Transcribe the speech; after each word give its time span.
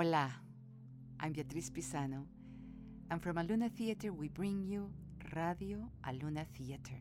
Hola, 0.00 0.32
I'm 1.18 1.32
Beatriz 1.32 1.70
Pizano, 1.70 2.24
and 3.10 3.20
from 3.20 3.34
Aluna 3.34 3.68
Theater 3.68 4.12
we 4.12 4.28
bring 4.28 4.62
you 4.62 4.92
Radio 5.34 5.90
Aluna 6.06 6.46
Theater. 6.56 6.94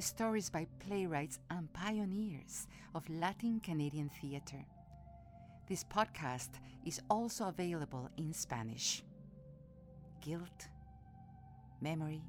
Stories 0.00 0.50
by 0.50 0.66
playwrights 0.80 1.38
and 1.52 1.72
pioneers 1.72 2.66
of 2.96 3.08
Latin 3.08 3.60
Canadian 3.60 4.08
theater. 4.08 4.64
This 5.68 5.84
podcast 5.84 6.58
is 6.84 7.00
also 7.08 7.46
available 7.46 8.10
in 8.16 8.32
Spanish. 8.32 9.04
Guilt, 10.20 10.66
memory, 11.80 12.24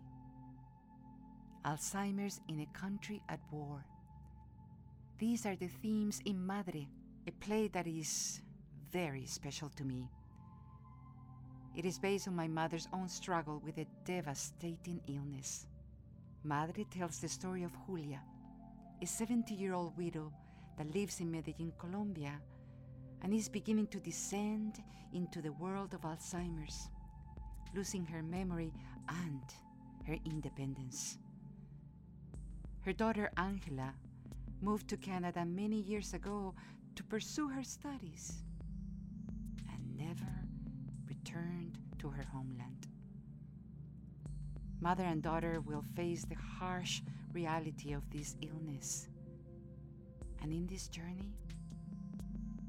Alzheimer's 1.66 2.40
in 2.48 2.60
a 2.60 2.68
country 2.78 3.24
at 3.28 3.40
war. 3.52 3.84
These 5.20 5.46
are 5.46 5.58
the 5.58 5.68
themes 5.68 6.22
in 6.24 6.48
Madre, 6.48 6.88
a 7.28 7.32
play 7.32 7.68
that 7.74 7.86
is 7.88 8.40
very 8.90 9.26
special 9.26 9.68
to 9.76 9.84
me. 9.84 10.10
It 11.76 11.84
is 11.84 12.00
based 12.00 12.30
on 12.30 12.38
my 12.38 12.48
mother's 12.48 12.88
own 12.94 13.10
struggle 13.10 13.62
with 13.66 13.78
a 13.80 13.88
devastating 14.06 15.02
illness. 15.08 15.68
Madre 16.46 16.86
tells 16.86 17.20
the 17.20 17.28
story 17.28 17.64
of 17.64 17.74
Julia, 17.86 18.22
a 19.02 19.06
70 19.06 19.54
year 19.54 19.74
old 19.74 19.98
widow 19.98 20.32
that 20.78 20.96
lives 20.96 21.20
in 21.20 21.30
Medellin, 21.30 21.74
Colombia, 21.78 22.40
and 23.22 23.34
is 23.34 23.50
beginning 23.50 23.88
to 23.88 24.00
descend 24.00 24.82
into 25.14 25.42
the 25.42 25.52
world 25.52 25.94
of 25.94 26.04
Alzheimer's, 26.04 26.88
losing 27.76 28.06
her 28.06 28.24
memory 28.24 28.72
and 29.10 29.44
her 30.08 30.16
independence. 30.24 31.18
Her 32.86 32.94
daughter 32.94 33.30
Angela 33.36 33.94
moved 34.62 34.88
to 34.90 34.98
Canada 34.98 35.46
many 35.46 35.82
years 35.82 36.14
ago 36.14 36.54
to 36.96 37.04
pursue 37.04 37.48
her 37.48 37.64
studies 37.64 38.44
and 39.72 39.98
never 39.98 40.46
returned 41.08 41.78
to 42.00 42.10
her 42.10 42.26
homeland. 42.32 42.88
Mother 44.82 45.04
and 45.04 45.22
daughter 45.22 45.62
will 45.62 45.84
face 45.96 46.26
the 46.26 46.36
harsh 46.36 47.02
reality 47.34 47.94
of 47.94 48.10
this 48.10 48.36
illness. 48.42 49.08
And 50.42 50.54
in 50.54 50.68
this 50.68 50.88
journey, 50.88 51.34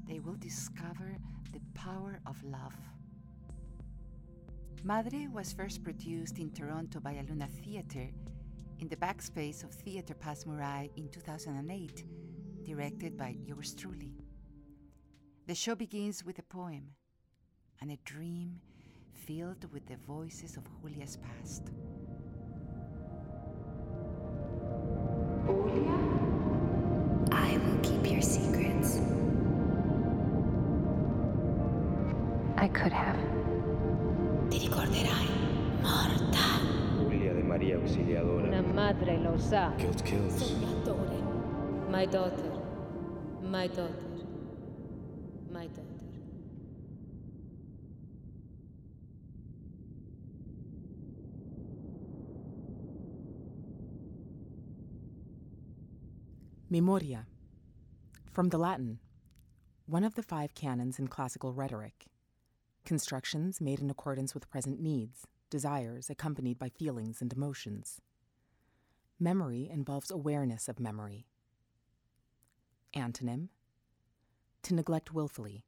they 0.07 0.19
will 0.19 0.35
discover 0.35 1.17
the 1.53 1.61
power 1.73 2.19
of 2.25 2.43
love. 2.43 2.75
Madre 4.83 5.27
was 5.27 5.53
first 5.53 5.83
produced 5.83 6.37
in 6.37 6.51
Toronto 6.51 6.99
by 6.99 7.13
Aluna 7.13 7.47
Theatre 7.47 8.09
in 8.81 8.87
the 8.87 8.95
backspace 8.95 9.63
of 9.63 9.71
Theatre 9.71 10.15
Passe 10.15 10.45
Muraille 10.45 10.89
in 10.97 11.07
2008, 11.09 12.03
directed 12.63 13.15
by 13.15 13.35
yours 13.45 13.75
truly. 13.75 14.15
The 15.45 15.53
show 15.53 15.75
begins 15.75 16.25
with 16.25 16.39
a 16.39 16.43
poem 16.43 16.95
and 17.79 17.91
a 17.91 17.97
dream 18.05 18.59
filled 19.13 19.71
with 19.71 19.85
the 19.85 19.97
voices 19.97 20.57
of 20.57 20.63
Julia's 20.81 21.17
past. 21.17 21.69
I 25.47 26.00
Auxiliadora. 37.83 38.47
Una 38.47 38.61
madre 38.61 39.17
lo 39.17 39.37
sa. 39.37 39.73
Guilt 39.77 40.05
kills. 40.05 40.41
Sognatore. 40.41 41.89
My 41.89 42.05
daughter. 42.05 42.51
My 43.41 43.67
daughter. 43.67 43.93
My 45.51 45.67
daughter. 45.67 45.91
Memoria, 56.69 57.25
from 58.31 58.47
the 58.47 58.57
Latin, 58.57 58.99
one 59.87 60.05
of 60.05 60.15
the 60.15 60.23
five 60.23 60.55
canons 60.55 60.99
in 60.99 61.09
classical 61.09 61.51
rhetoric. 61.51 62.05
Constructions 62.85 63.59
made 63.59 63.81
in 63.81 63.89
accordance 63.89 64.33
with 64.33 64.49
present 64.49 64.79
needs, 64.79 65.27
desires 65.51 66.09
accompanied 66.09 66.57
by 66.57 66.69
feelings 66.69 67.21
and 67.21 67.31
emotions. 67.31 68.01
Memory 69.19 69.69
involves 69.71 70.09
awareness 70.09 70.67
of 70.67 70.79
memory. 70.79 71.27
Antonym 72.95 73.49
to 74.63 74.75
neglect 74.75 75.13
willfully, 75.13 75.65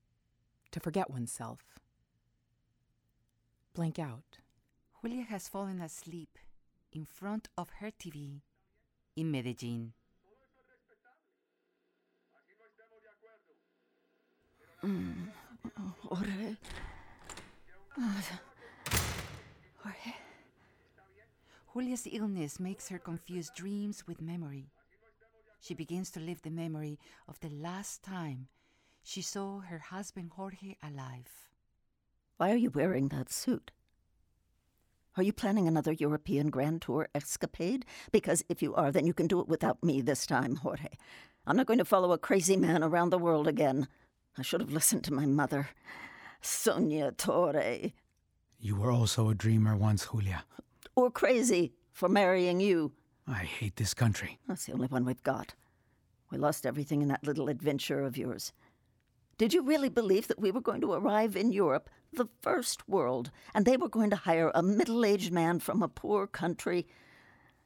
to 0.72 0.80
forget 0.80 1.10
oneself. 1.10 1.80
Blank 3.74 3.98
out. 4.00 4.38
Julia 5.02 5.24
has 5.24 5.48
fallen 5.48 5.82
asleep 5.82 6.38
in 6.92 7.06
front 7.06 7.50
of 7.58 7.70
her 7.80 7.92
TV 7.92 8.42
in 9.16 9.32
Medellin. 9.32 9.94
Mm. 14.84 15.30
Oh, 15.80 15.94
Jorge. 16.02 16.58
Jorge. 19.84 20.16
Julia's 21.74 22.08
illness 22.12 22.60
makes 22.60 22.88
her 22.88 23.00
confuse 23.00 23.52
dreams 23.56 24.08
with 24.08 24.22
memory. 24.22 24.70
She 25.60 25.74
begins 25.74 26.10
to 26.12 26.20
live 26.20 26.42
the 26.42 26.50
memory 26.50 27.00
of 27.28 27.40
the 27.40 27.50
last 27.50 28.04
time 28.04 28.48
she 29.04 29.22
saw 29.22 29.60
her 29.60 29.80
husband 29.80 30.32
Jorge 30.36 30.76
alive. 30.82 31.50
Why 32.38 32.52
are 32.52 32.58
you 32.58 32.70
wearing 32.70 33.10
that 33.10 33.32
suit? 33.32 33.72
Are 35.18 35.24
you 35.24 35.34
planning 35.34 35.68
another 35.68 35.92
European 35.92 36.50
Grand 36.50 36.82
Tour 36.82 37.10
escapade? 37.14 37.86
Because 38.12 38.44
if 38.50 38.62
you 38.62 38.74
are, 38.76 38.92
then 38.92 39.06
you 39.06 39.14
can 39.14 39.28
do 39.28 39.40
it 39.42 39.48
without 39.48 39.84
me 39.84 40.02
this 40.02 40.26
time, 40.26 40.56
Jorge. 40.58 40.88
I'm 41.46 41.58
not 41.58 41.68
going 41.68 41.80
to 41.80 41.86
follow 41.86 42.14
a 42.14 42.18
crazy 42.18 42.56
man 42.56 42.84
around 42.84 43.10
the 43.10 43.20
world 43.20 43.48
again. 43.48 43.88
I 44.38 44.42
should 44.42 44.62
have 44.62 44.72
listened 44.72 45.04
to 45.06 45.14
my 45.14 45.26
mother. 45.26 45.70
Sognatore. 46.42 47.94
You 48.64 48.78
were 48.78 48.92
also 48.92 49.28
a 49.28 49.36
dreamer 49.36 49.76
once, 49.76 50.08
Julia. 50.10 50.46
Or 50.96 51.12
crazy 51.12 51.74
for 51.92 52.08
marrying 52.08 52.62
you. 52.62 52.94
I 53.28 53.40
hate 53.40 53.76
this 53.76 53.94
country. 53.94 54.40
That's 54.48 54.66
the 54.66 54.72
only 54.72 54.88
one 54.88 55.04
we've 55.04 55.22
got. 55.22 55.54
We 56.32 56.38
lost 56.38 56.66
everything 56.66 57.02
in 57.02 57.10
that 57.10 57.28
little 57.28 57.50
adventure 57.50 58.00
of 58.00 58.18
yours. 58.18 58.54
Did 59.38 59.54
you 59.54 59.64
really 59.64 59.90
believe 59.90 60.30
that 60.30 60.40
we 60.40 60.50
were 60.50 60.62
going 60.62 60.80
to 60.80 60.94
arrive 60.94 61.36
in 61.36 61.52
Europe, 61.52 61.90
the 62.14 62.30
first 62.42 62.88
world, 62.88 63.32
and 63.54 63.66
they 63.66 63.76
were 63.76 63.90
going 63.90 64.10
to 64.12 64.16
hire 64.16 64.50
a 64.56 64.64
middle 64.64 65.04
aged 65.04 65.34
man 65.34 65.60
from 65.60 65.84
a 65.84 65.90
poor 65.90 66.26
country? 66.26 66.88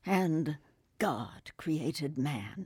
And 0.03 0.57
God 0.97 1.51
created 1.57 2.17
man. 2.17 2.65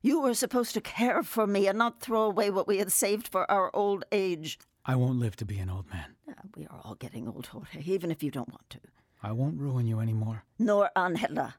You 0.00 0.22
were 0.22 0.32
supposed 0.32 0.72
to 0.72 0.80
care 0.80 1.22
for 1.22 1.46
me 1.46 1.66
and 1.66 1.76
not 1.76 2.00
throw 2.00 2.22
away 2.22 2.48
what 2.48 2.66
we 2.66 2.78
had 2.78 2.90
saved 2.90 3.28
for 3.28 3.50
our 3.50 3.70
old 3.76 4.06
age. 4.12 4.58
I 4.86 4.96
won't 4.96 5.18
live 5.18 5.36
to 5.36 5.44
be 5.44 5.58
an 5.58 5.70
old 5.70 5.88
man. 5.90 6.14
We 6.56 6.66
are 6.66 6.80
all 6.84 6.94
getting 6.94 7.26
old, 7.26 7.46
Jorge, 7.46 7.80
even 7.84 8.10
if 8.10 8.22
you 8.22 8.30
don't 8.30 8.50
want 8.50 8.68
to. 8.70 8.80
I 9.22 9.32
won't 9.32 9.58
ruin 9.58 9.86
you 9.86 10.00
anymore. 10.00 10.44
Nor 10.58 10.90
Angela. 10.94 11.54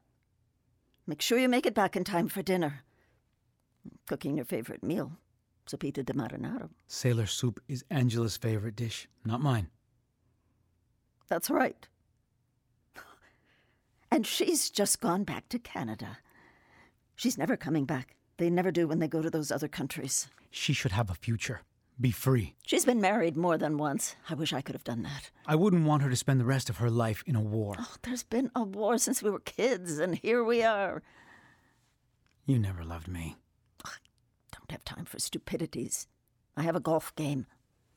Make 1.07 1.21
sure 1.21 1.39
you 1.39 1.49
make 1.49 1.65
it 1.65 1.73
back 1.73 1.95
in 1.95 2.03
time 2.03 2.27
for 2.27 2.41
dinner. 2.43 2.83
Cooking 4.07 4.35
your 4.35 4.45
favorite 4.45 4.83
meal, 4.83 5.11
sopita 5.67 6.03
de 6.03 6.13
marinero. 6.13 6.69
Sailor 6.87 7.25
soup 7.25 7.59
is 7.67 7.83
Angela's 7.89 8.37
favorite 8.37 8.75
dish, 8.75 9.07
not 9.23 9.41
mine. 9.41 9.69
That's 11.27 11.49
right. 11.49 11.87
And 14.11 14.25
she's 14.25 14.69
just 14.69 15.01
gone 15.01 15.23
back 15.23 15.49
to 15.49 15.59
Canada. 15.59 16.19
She's 17.15 17.37
never 17.37 17.57
coming 17.57 17.85
back. 17.85 18.15
They 18.37 18.49
never 18.49 18.71
do 18.71 18.87
when 18.87 18.99
they 18.99 19.07
go 19.07 19.21
to 19.21 19.29
those 19.29 19.51
other 19.51 19.67
countries. 19.67 20.27
She 20.51 20.73
should 20.73 20.91
have 20.91 21.09
a 21.09 21.15
future. 21.15 21.61
Be 21.99 22.11
free. 22.11 22.55
She's 22.65 22.83
been 22.85 22.99
married 22.99 23.37
more 23.37 23.57
than 23.57 23.77
once. 23.77 24.15
I 24.29 24.33
wish 24.33 24.51
I 24.51 24.61
could 24.61 24.75
have 24.75 24.83
done 24.83 25.03
that. 25.03 25.31
I 25.45 25.55
wouldn't 25.55 25.85
want 25.85 26.03
her 26.03 26.09
to 26.09 26.15
spend 26.15 26.41
the 26.41 26.45
rest 26.45 26.69
of 26.69 26.77
her 26.77 26.89
life 26.89 27.23
in 27.25 27.35
a 27.37 27.41
war. 27.41 27.75
Oh, 27.79 27.95
there's 28.01 28.23
been 28.23 28.51
a 28.53 28.63
war 28.63 28.97
since 28.97 29.23
we 29.23 29.29
were 29.29 29.39
kids, 29.39 29.97
and 29.97 30.15
here 30.15 30.43
we 30.43 30.61
are. 30.61 31.01
You 32.45 32.59
never 32.59 32.83
loved 32.83 33.07
me. 33.07 33.37
I 33.85 33.91
Don't 34.51 34.71
have 34.71 34.83
time 34.83 35.05
for 35.05 35.19
stupidities. 35.19 36.07
I 36.57 36.63
have 36.63 36.75
a 36.75 36.81
golf 36.81 37.15
game. 37.15 37.45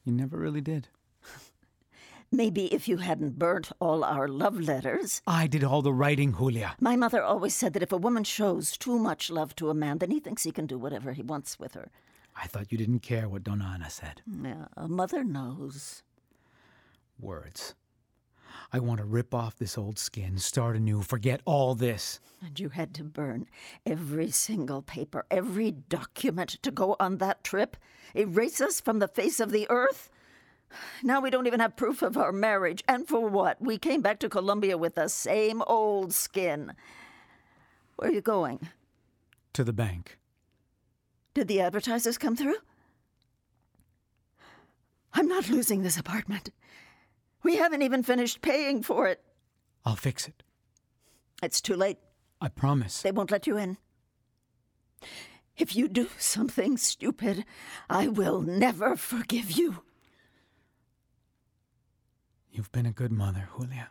You 0.04 0.12
never 0.12 0.38
really 0.38 0.60
did. 0.60 0.88
Maybe 2.30 2.66
if 2.72 2.86
you 2.86 2.98
hadn't 2.98 3.38
burnt 3.38 3.72
all 3.80 4.04
our 4.04 4.28
love 4.28 4.60
letters. 4.60 5.22
I 5.26 5.46
did 5.48 5.64
all 5.64 5.82
the 5.82 5.92
writing, 5.92 6.34
Julia. 6.36 6.76
My 6.80 6.94
mother 6.94 7.22
always 7.22 7.54
said 7.54 7.72
that 7.72 7.82
if 7.82 7.90
a 7.92 7.96
woman 7.96 8.22
shows 8.22 8.76
too 8.76 8.98
much 8.98 9.30
love 9.30 9.56
to 9.56 9.70
a 9.70 9.74
man, 9.74 9.98
then 9.98 10.10
he 10.10 10.20
thinks 10.20 10.44
he 10.44 10.52
can 10.52 10.66
do 10.66 10.78
whatever 10.78 11.12
he 11.12 11.22
wants 11.22 11.58
with 11.58 11.74
her. 11.74 11.90
I 12.40 12.46
thought 12.46 12.70
you 12.70 12.79
didn't 12.79 13.00
care 13.00 13.29
what 13.29 13.44
Donna 13.44 13.64
Ana 13.64 13.90
said. 13.90 14.23
Yeah, 14.26 14.67
a 14.76 14.88
mother 14.88 15.25
knows. 15.25 16.02
Words. 17.19 17.75
I 18.73 18.79
want 18.79 18.99
to 18.99 19.05
rip 19.05 19.35
off 19.35 19.56
this 19.56 19.76
old 19.79 19.99
skin, 19.99 20.38
start 20.38 20.76
anew, 20.76 21.02
forget 21.02 21.40
all 21.44 21.75
this. 21.75 22.20
And 22.44 22.58
you 22.61 22.69
had 22.69 22.94
to 22.94 23.05
burn 23.05 23.46
every 23.85 24.31
single 24.31 24.82
paper, 24.82 25.25
every 25.31 25.70
document 25.70 26.58
to 26.62 26.70
go 26.70 26.94
on 27.00 27.19
that 27.19 27.43
trip? 27.43 27.76
Erase 28.14 28.61
us 28.61 28.81
from 28.81 28.99
the 28.99 29.08
face 29.08 29.41
of 29.41 29.50
the 29.50 29.67
earth? 29.70 30.11
Now 31.02 31.20
we 31.20 31.31
don't 31.31 31.46
even 31.46 31.61
have 31.61 31.76
proof 31.76 32.02
of 32.02 32.17
our 32.17 32.32
marriage. 32.32 32.84
And 32.87 33.08
for 33.08 33.26
what? 33.26 33.61
We 33.61 33.79
came 33.79 34.02
back 34.02 34.19
to 34.20 34.29
Colombia 34.29 34.76
with 34.76 34.94
the 34.94 35.08
same 35.08 35.62
old 35.67 36.12
skin. 36.12 36.75
Where 37.96 38.11
are 38.11 38.14
you 38.14 38.20
going? 38.20 38.69
To 39.55 39.64
the 39.64 39.73
bank. 39.73 40.18
Did 41.38 41.46
the 41.46 41.61
advertisers 41.61 42.19
come 42.19 42.35
through? 42.35 42.56
I'm 45.12 45.29
not 45.29 45.49
losing 45.49 45.85
this 45.85 45.96
apartment. 45.96 46.50
We 47.44 47.55
haven't 47.55 47.82
even 47.82 48.02
finished 48.02 48.43
paying 48.43 48.82
for 48.82 49.06
it. 49.06 49.23
I'll 49.85 49.94
fix 49.94 50.26
it. 50.26 50.43
It's 51.40 51.61
too 51.61 51.76
late. 51.76 51.99
I 52.40 52.49
promise. 52.49 53.02
They 53.02 53.12
won't 53.12 53.31
let 53.31 53.46
you 53.46 53.56
in. 53.56 53.76
If 55.56 55.76
you 55.76 55.87
do 55.87 56.08
something 56.19 56.76
stupid, 56.76 57.44
I 57.88 58.08
will 58.08 58.41
never 58.41 58.96
forgive 58.96 59.52
you. 59.52 59.84
You've 62.50 62.73
been 62.73 62.87
a 62.87 62.91
good 62.91 63.12
mother, 63.12 63.49
Julia. 63.56 63.91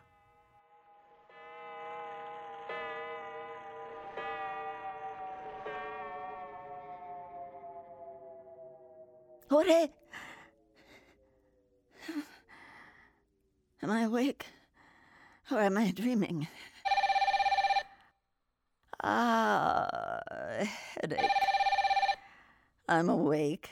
Jorge! 9.50 9.88
Am 13.82 13.90
I 13.90 14.02
awake? 14.02 14.46
Or 15.50 15.60
am 15.60 15.78
I 15.78 15.90
dreaming? 15.92 16.48
Ah, 19.02 20.60
headache. 21.00 21.30
I'm 22.88 23.08
awake. 23.08 23.70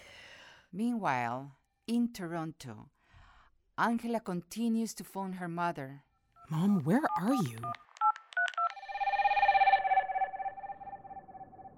Meanwhile, 0.73 1.52
in 1.87 2.12
Toronto, 2.12 2.88
Angela 3.76 4.20
continues 4.20 4.94
to 4.94 5.05
phone 5.05 5.34
her 5.34 5.49
mother. 5.49 6.02
Mom, 6.49 6.84
where 6.84 7.02
are 7.20 7.34
you? 7.34 7.58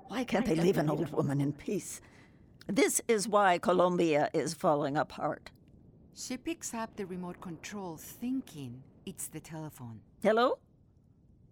Why 0.09 0.25
can't 0.25 0.47
they 0.47 0.55
leave 0.55 0.79
an 0.79 0.91
old 0.91 1.11
woman 1.11 1.41
in 1.41 1.53
peace? 1.53 2.01
This 2.67 3.01
is 3.09 3.27
why 3.29 3.59
Colombia 3.59 4.29
is 4.35 4.55
falling 4.55 4.97
apart. 4.97 5.51
She 6.15 6.37
picks 6.37 6.75
up 6.75 6.97
the 6.97 7.07
remote 7.07 7.41
control, 7.41 7.97
thinking 7.97 8.83
it's 9.07 9.29
the 9.29 9.41
telephone. 9.41 10.01
Hello? 10.23 10.59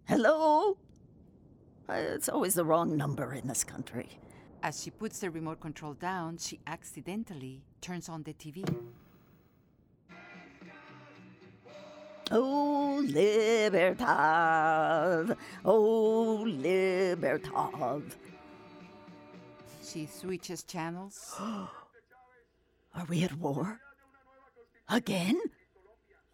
Hello? 0.05 0.77
Uh, 1.89 1.93
It's 1.93 2.29
always 2.29 2.53
the 2.55 2.65
wrong 2.65 2.97
number 2.97 3.33
in 3.33 3.47
this 3.47 3.63
country. 3.63 4.19
As 4.61 4.81
she 4.83 4.91
puts 4.91 5.19
the 5.19 5.29
remote 5.31 5.59
control 5.61 5.93
down, 5.93 6.37
she 6.37 6.59
accidentally 6.67 7.61
turns 7.81 8.09
on 8.09 8.23
the 8.23 8.33
TV. 8.33 8.65
Oh, 12.29 13.01
Libertad! 13.07 14.07
Oh, 15.63 16.43
Libertad! 16.45 18.03
She 19.87 20.05
switches 20.05 20.63
channels. 20.63 21.35
Are 21.39 21.69
we 23.07 23.23
at 23.23 23.37
war? 23.37 23.79
Again? 24.89 25.39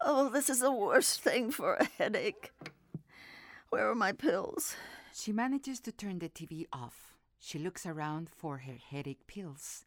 Oh, 0.00 0.28
this 0.28 0.50
is 0.50 0.58
the 0.60 0.72
worst 0.72 1.20
thing 1.20 1.52
for 1.52 1.74
a 1.74 1.84
headache. 1.84 2.52
Where 3.70 3.88
are 3.90 3.94
my 3.94 4.12
pills? 4.12 4.76
She 5.14 5.32
manages 5.32 5.80
to 5.80 5.92
turn 5.92 6.18
the 6.18 6.28
TV 6.28 6.66
off. 6.72 7.14
She 7.38 7.58
looks 7.58 7.86
around 7.86 8.28
for 8.30 8.58
her 8.58 8.76
headache 8.90 9.26
pills, 9.26 9.84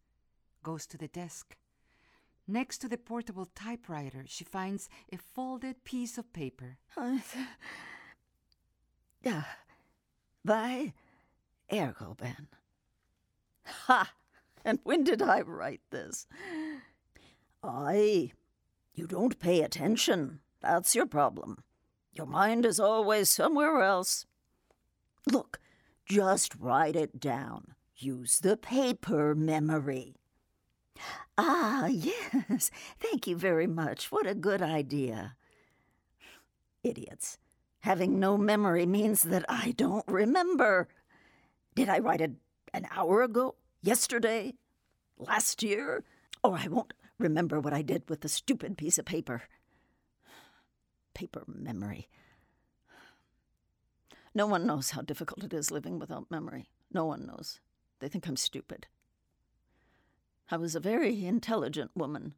goes 0.63 0.85
to 0.87 0.97
the 0.97 1.07
desk. 1.07 1.57
Next 2.47 2.77
to 2.79 2.87
the 2.87 2.97
portable 2.97 3.47
typewriter, 3.55 4.23
she 4.27 4.43
finds 4.43 4.89
a 5.11 5.17
folded 5.17 5.83
piece 5.83 6.17
of 6.17 6.31
paper. 6.33 6.77
By 10.45 10.93
Ergoben. 11.71 12.47
Ha! 13.85 14.13
And 14.63 14.79
when 14.83 15.03
did 15.03 15.21
I 15.21 15.41
write 15.41 15.81
this? 15.91 16.27
Aye. 17.63 18.31
You 18.93 19.07
don't 19.07 19.39
pay 19.39 19.61
attention. 19.61 20.39
That's 20.61 20.95
your 20.95 21.05
problem. 21.05 21.63
Your 22.13 22.25
mind 22.25 22.65
is 22.65 22.79
always 22.79 23.29
somewhere 23.29 23.81
else. 23.81 24.25
Look, 25.31 25.59
just 26.05 26.55
write 26.55 26.95
it 26.95 27.19
down. 27.19 27.75
Use 27.95 28.39
the 28.39 28.57
paper 28.57 29.35
memory. 29.35 30.15
Ah, 31.37 31.87
yes. 31.87 32.71
Thank 32.99 33.27
you 33.27 33.35
very 33.35 33.67
much. 33.67 34.11
What 34.11 34.25
a 34.25 34.33
good 34.33 34.61
idea. 34.61 35.35
Idiots. 36.83 37.37
Having 37.81 38.19
no 38.19 38.37
memory 38.37 38.85
means 38.85 39.23
that 39.23 39.45
I 39.47 39.73
don't 39.77 40.07
remember. 40.07 40.87
Did 41.75 41.89
I 41.89 41.99
write 41.99 42.21
it 42.21 42.31
an 42.73 42.87
hour 42.91 43.21
ago? 43.21 43.55
Yesterday? 43.81 44.55
Last 45.17 45.63
year? 45.63 46.03
Or 46.43 46.57
I 46.57 46.67
won't 46.67 46.93
remember 47.17 47.59
what 47.59 47.73
I 47.73 47.81
did 47.81 48.09
with 48.09 48.21
the 48.21 48.29
stupid 48.29 48.77
piece 48.77 48.97
of 48.97 49.05
paper. 49.05 49.43
Paper 51.13 51.43
memory. 51.47 52.07
No 54.35 54.45
one 54.45 54.67
knows 54.67 54.91
how 54.91 55.01
difficult 55.01 55.43
it 55.43 55.53
is 55.53 55.71
living 55.71 55.97
without 55.97 56.29
memory. 56.29 56.69
No 56.93 57.05
one 57.05 57.25
knows. 57.25 57.59
They 57.99 58.07
think 58.07 58.27
I'm 58.27 58.37
stupid. 58.37 58.87
I 60.49 60.57
was 60.57 60.75
a 60.75 60.79
very 60.79 61.25
intelligent 61.25 61.91
woman. 61.95 62.35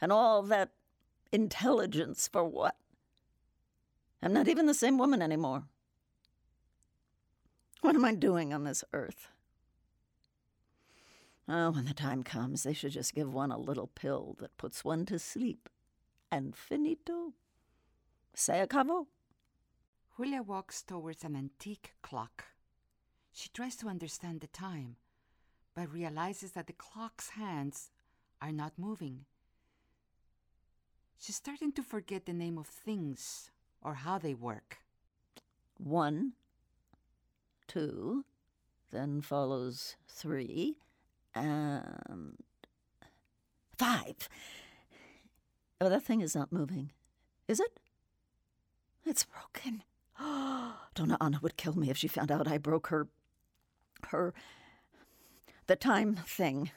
And 0.00 0.10
all 0.10 0.42
that 0.44 0.70
intelligence 1.30 2.28
for 2.32 2.44
what? 2.44 2.76
I'm 4.22 4.32
not 4.32 4.48
even 4.48 4.66
the 4.66 4.74
same 4.74 4.98
woman 4.98 5.22
anymore. 5.22 5.64
What 7.80 7.94
am 7.94 8.04
I 8.04 8.14
doing 8.14 8.52
on 8.52 8.64
this 8.64 8.84
earth? 8.92 9.28
Oh, 11.48 11.70
when 11.70 11.86
the 11.86 11.94
time 11.94 12.22
comes, 12.22 12.62
they 12.62 12.74
should 12.74 12.92
just 12.92 13.14
give 13.14 13.32
one 13.32 13.50
a 13.50 13.58
little 13.58 13.88
pill 13.88 14.36
that 14.38 14.56
puts 14.56 14.84
one 14.84 15.06
to 15.06 15.18
sleep. 15.18 15.68
And 16.30 16.54
finito. 16.54 17.32
Se 18.34 18.64
acabó. 18.64 19.06
Julia 20.16 20.42
walks 20.42 20.82
towards 20.82 21.24
an 21.24 21.34
antique 21.34 21.94
clock. 22.02 22.44
She 23.32 23.48
tries 23.48 23.74
to 23.76 23.88
understand 23.88 24.40
the 24.40 24.46
time, 24.46 24.96
but 25.74 25.92
realizes 25.92 26.52
that 26.52 26.66
the 26.66 26.72
clock's 26.72 27.30
hands 27.30 27.90
are 28.42 28.52
not 28.52 28.78
moving. 28.78 29.24
She's 31.18 31.36
starting 31.36 31.72
to 31.72 31.82
forget 31.82 32.26
the 32.26 32.32
name 32.32 32.58
of 32.58 32.66
things 32.66 33.50
or 33.82 33.94
how 33.94 34.18
they 34.18 34.34
work. 34.34 34.78
One, 35.78 36.34
two, 37.70 38.24
then 38.90 39.20
follows 39.20 39.94
three, 40.08 40.78
and 41.34 42.36
five. 43.78 44.28
Oh, 45.80 45.88
that 45.88 46.02
thing 46.02 46.20
is 46.20 46.34
not 46.34 46.52
moving, 46.52 46.90
is 47.46 47.60
it? 47.60 47.78
It's 49.06 49.24
broken. 49.24 49.84
Donna 50.94 51.16
Anna 51.20 51.38
would 51.42 51.56
kill 51.56 51.74
me 51.74 51.90
if 51.90 51.96
she 51.96 52.08
found 52.08 52.32
out 52.32 52.48
I 52.48 52.58
broke 52.58 52.88
her. 52.88 53.06
her. 54.08 54.34
the 55.68 55.76
time 55.76 56.16
thing. 56.16 56.72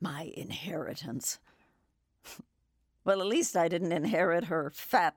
My 0.00 0.32
inheritance. 0.34 1.38
well, 3.04 3.20
at 3.20 3.26
least 3.26 3.56
I 3.56 3.68
didn't 3.68 3.92
inherit 3.92 4.44
her 4.44 4.72
fat. 4.74 5.16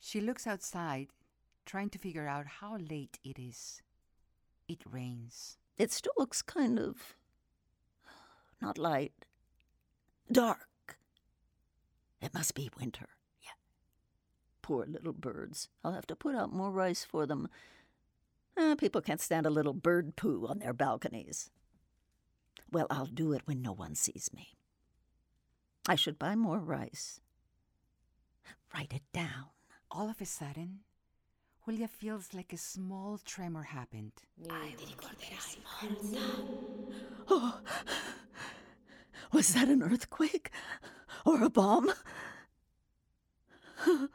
She 0.00 0.20
looks 0.20 0.48
outside, 0.48 1.08
trying 1.64 1.90
to 1.90 1.98
figure 1.98 2.26
out 2.26 2.46
how 2.60 2.76
late 2.76 3.18
it 3.24 3.38
is. 3.38 3.82
It 4.68 4.82
rains. 4.90 5.58
It 5.78 5.92
still 5.92 6.12
looks 6.16 6.42
kind 6.42 6.78
of. 6.78 7.16
not 8.60 8.78
light. 8.78 9.12
dark. 10.30 10.98
It 12.20 12.34
must 12.34 12.54
be 12.54 12.70
winter. 12.80 13.08
Yeah. 13.42 13.50
Poor 14.62 14.86
little 14.86 15.12
birds. 15.12 15.68
I'll 15.84 15.92
have 15.92 16.06
to 16.08 16.16
put 16.16 16.34
out 16.34 16.52
more 16.52 16.70
rice 16.72 17.04
for 17.04 17.26
them. 17.26 17.48
Uh, 18.56 18.74
people 18.74 19.02
can't 19.02 19.20
stand 19.20 19.46
a 19.46 19.50
little 19.50 19.74
bird 19.74 20.16
poo 20.16 20.46
on 20.48 20.58
their 20.58 20.72
balconies. 20.72 21.50
Well, 22.72 22.86
I'll 22.90 23.06
do 23.06 23.32
it 23.32 23.42
when 23.46 23.62
no 23.62 23.72
one 23.72 23.94
sees 23.94 24.30
me. 24.34 24.56
I 25.86 25.94
should 25.94 26.18
buy 26.18 26.34
more 26.34 26.58
rice. 26.58 27.20
Write 28.74 28.92
it 28.92 29.04
down. 29.12 29.50
All 29.90 30.08
of 30.10 30.20
a 30.20 30.26
sudden, 30.26 30.80
Julia 31.66 31.88
feels 31.88 32.32
like 32.32 32.52
a 32.52 32.56
small 32.56 33.18
tremor 33.24 33.64
happened. 33.64 34.12
Oh, 37.28 37.58
was 39.32 39.52
that 39.54 39.66
an 39.68 39.82
earthquake? 39.82 40.52
Or 41.24 41.42
a 41.42 41.50
bomb? 41.50 41.90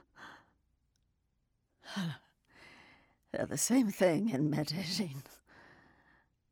They're 3.34 3.46
the 3.46 3.58
same 3.58 3.92
thing 3.92 4.30
in 4.30 4.50
Medellin. 4.50 5.24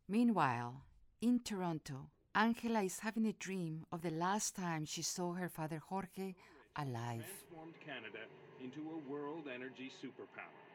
Meanwhile, 0.09 0.81
in 1.21 1.39
Toronto, 1.39 2.09
Angela 2.35 2.81
is 2.81 2.99
having 2.99 3.25
a 3.25 3.31
dream 3.31 3.85
of 3.89 4.01
the 4.01 4.11
last 4.11 4.53
time 4.53 4.83
she 4.83 5.01
saw 5.01 5.31
her 5.33 5.47
father 5.47 5.81
Jorge 5.87 6.35
alive. 6.75 7.23
transformed 7.23 7.79
Canada 7.85 8.25
into 8.61 8.81
a 8.91 8.97
world 9.09 9.45
energy 9.53 9.89
superpower. 10.03 10.68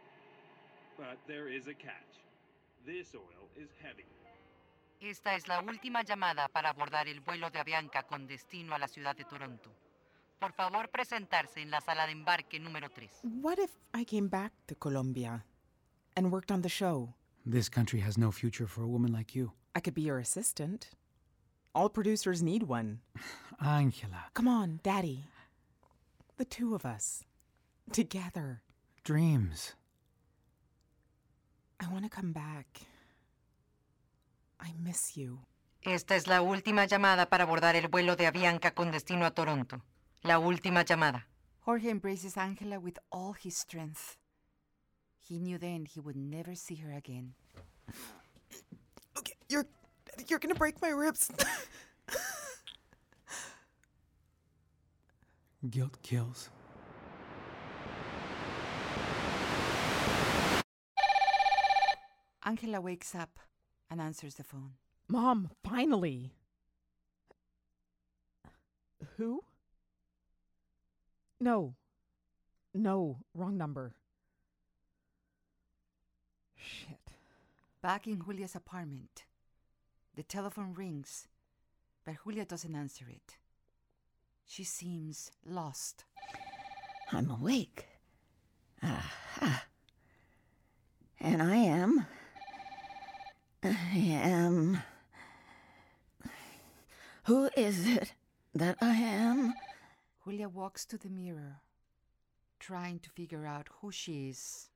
But 0.97 1.19
there 1.27 1.49
is 1.49 1.67
a 1.67 1.75
catch. 1.75 2.21
This 2.87 3.15
oil 3.15 3.49
is 3.57 3.71
heavy. 3.83 4.05
Esta 5.01 5.35
es 5.35 5.49
la 5.49 5.61
última 5.61 6.03
llamada 6.03 6.49
para 6.49 6.71
abordar 6.71 7.09
el 7.09 7.21
vuelo 7.21 7.51
de 7.51 7.59
Avianca 7.59 8.05
con 8.05 8.27
destino 8.27 8.75
a 8.75 8.79
la 8.79 8.89
ciudad 8.89 9.17
de 9.17 9.25
Toronto. 9.25 9.71
Por 10.39 10.53
favor, 10.53 10.89
presentarse 10.91 11.61
en 11.61 11.71
la 11.71 11.81
sala 11.81 12.07
de 12.07 12.13
embarque 12.13 12.59
número 12.59 12.89
3. 12.91 13.11
What 13.43 13.59
if 13.59 13.71
I 13.95 14.05
came 14.05 14.29
back 14.29 14.53
to 14.67 14.75
Colombia 14.75 15.45
and 16.17 16.31
worked 16.31 16.51
on 16.51 16.63
the 16.63 16.69
show? 16.69 17.15
This 17.45 17.69
country 17.69 18.01
has 18.01 18.17
no 18.17 18.31
future 18.31 18.67
for 18.67 18.83
a 18.83 18.89
woman 18.89 19.13
like 19.13 19.35
you. 19.35 19.53
I 19.75 19.81
could 19.81 19.95
be 19.95 20.03
your 20.03 20.19
assistant. 20.19 20.91
All 21.75 21.89
producers 21.89 22.43
need 22.43 22.63
one. 22.63 23.01
Angela. 23.61 24.31
Come 24.35 24.49
on, 24.49 24.81
Daddy. 24.83 25.27
The 26.39 26.45
two 26.45 26.75
of 26.75 26.87
us. 26.87 27.25
Together. 27.93 28.63
Dreams. 29.03 29.75
I 31.85 31.93
want 31.93 32.05
to 32.05 32.09
come 32.09 32.33
back. 32.33 32.67
I 34.59 34.73
miss 34.83 35.17
you. 35.17 35.41
Esta 35.83 36.17
es 36.17 36.27
la 36.27 36.41
última 36.41 36.87
llamada 36.87 37.29
para 37.29 37.45
abordar 37.45 37.77
el 37.77 37.89
vuelo 37.89 38.17
de 38.17 38.27
Avianca 38.27 38.71
con 38.73 38.91
destino 38.91 39.27
a 39.27 39.33
Toronto. 39.33 39.83
La 40.23 40.39
última 40.39 40.83
llamada. 40.83 41.29
Jorge 41.61 41.91
embraces 41.91 42.39
Angela 42.39 42.79
with 42.79 42.99
all 43.11 43.35
his 43.35 43.55
strength. 43.55 44.17
He 45.19 45.39
knew 45.39 45.59
then 45.59 45.85
he 45.85 46.01
would 46.01 46.17
never 46.17 46.57
see 46.57 46.77
her 46.77 46.93
again. 46.97 47.35
Okay, 49.19 49.35
you're 49.51 49.67
you're 50.29 50.39
gonna 50.39 50.55
break 50.55 50.81
my 50.81 50.89
ribs. 50.89 51.31
Guilt 55.71 56.03
kills. 56.03 56.49
Angela 62.45 62.81
wakes 62.81 63.15
up 63.15 63.39
and 63.91 64.01
answers 64.01 64.35
the 64.35 64.45
phone. 64.45 64.73
Mom, 65.09 65.51
finally. 65.63 66.33
Who? 69.17 69.43
No. 71.41 71.75
No, 72.75 73.19
wrong 73.35 73.57
number. 73.57 73.95
Shit. 76.57 77.13
Back 77.81 78.07
in 78.07 78.23
Julia's 78.23 78.55
apartment, 78.55 79.25
the 80.17 80.23
telephone 80.23 80.75
rings, 80.75 81.29
but 82.05 82.17
Julia 82.25 82.45
doesn't 82.45 82.75
answer 82.75 83.05
it. 83.09 83.37
She 84.47 84.65
seems 84.65 85.31
lost. 85.45 86.05
I'm 87.13 87.31
awake. 87.31 87.87
Aha. 88.83 89.65
And 91.21 91.43
I 91.43 91.57
am. 91.57 92.07
I 93.65 93.97
am. 93.97 94.83
Who 97.25 97.49
is 97.57 97.89
it 97.89 98.13
that 98.55 98.77
I 98.83 98.95
am? 98.95 99.55
Julia 100.23 100.49
walks 100.51 100.85
to 100.87 100.99
the 100.99 101.09
mirror, 101.09 101.61
trying 102.61 102.99
to 102.99 103.11
figure 103.11 103.47
out 103.47 103.69
who 103.81 103.91
she 103.91 104.29
is. 104.29 104.69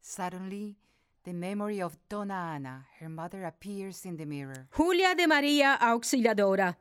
Suddenly, 0.00 0.76
the 1.24 1.32
memory 1.32 1.82
of 1.82 1.98
Donna 2.08 2.34
Ana, 2.34 2.86
her 3.00 3.08
mother, 3.08 3.44
appears 3.44 4.04
in 4.04 4.16
the 4.16 4.24
mirror. 4.24 4.68
Julia 4.76 5.16
de 5.16 5.26
Maria 5.26 5.76
Auxiliadora. 5.80 6.76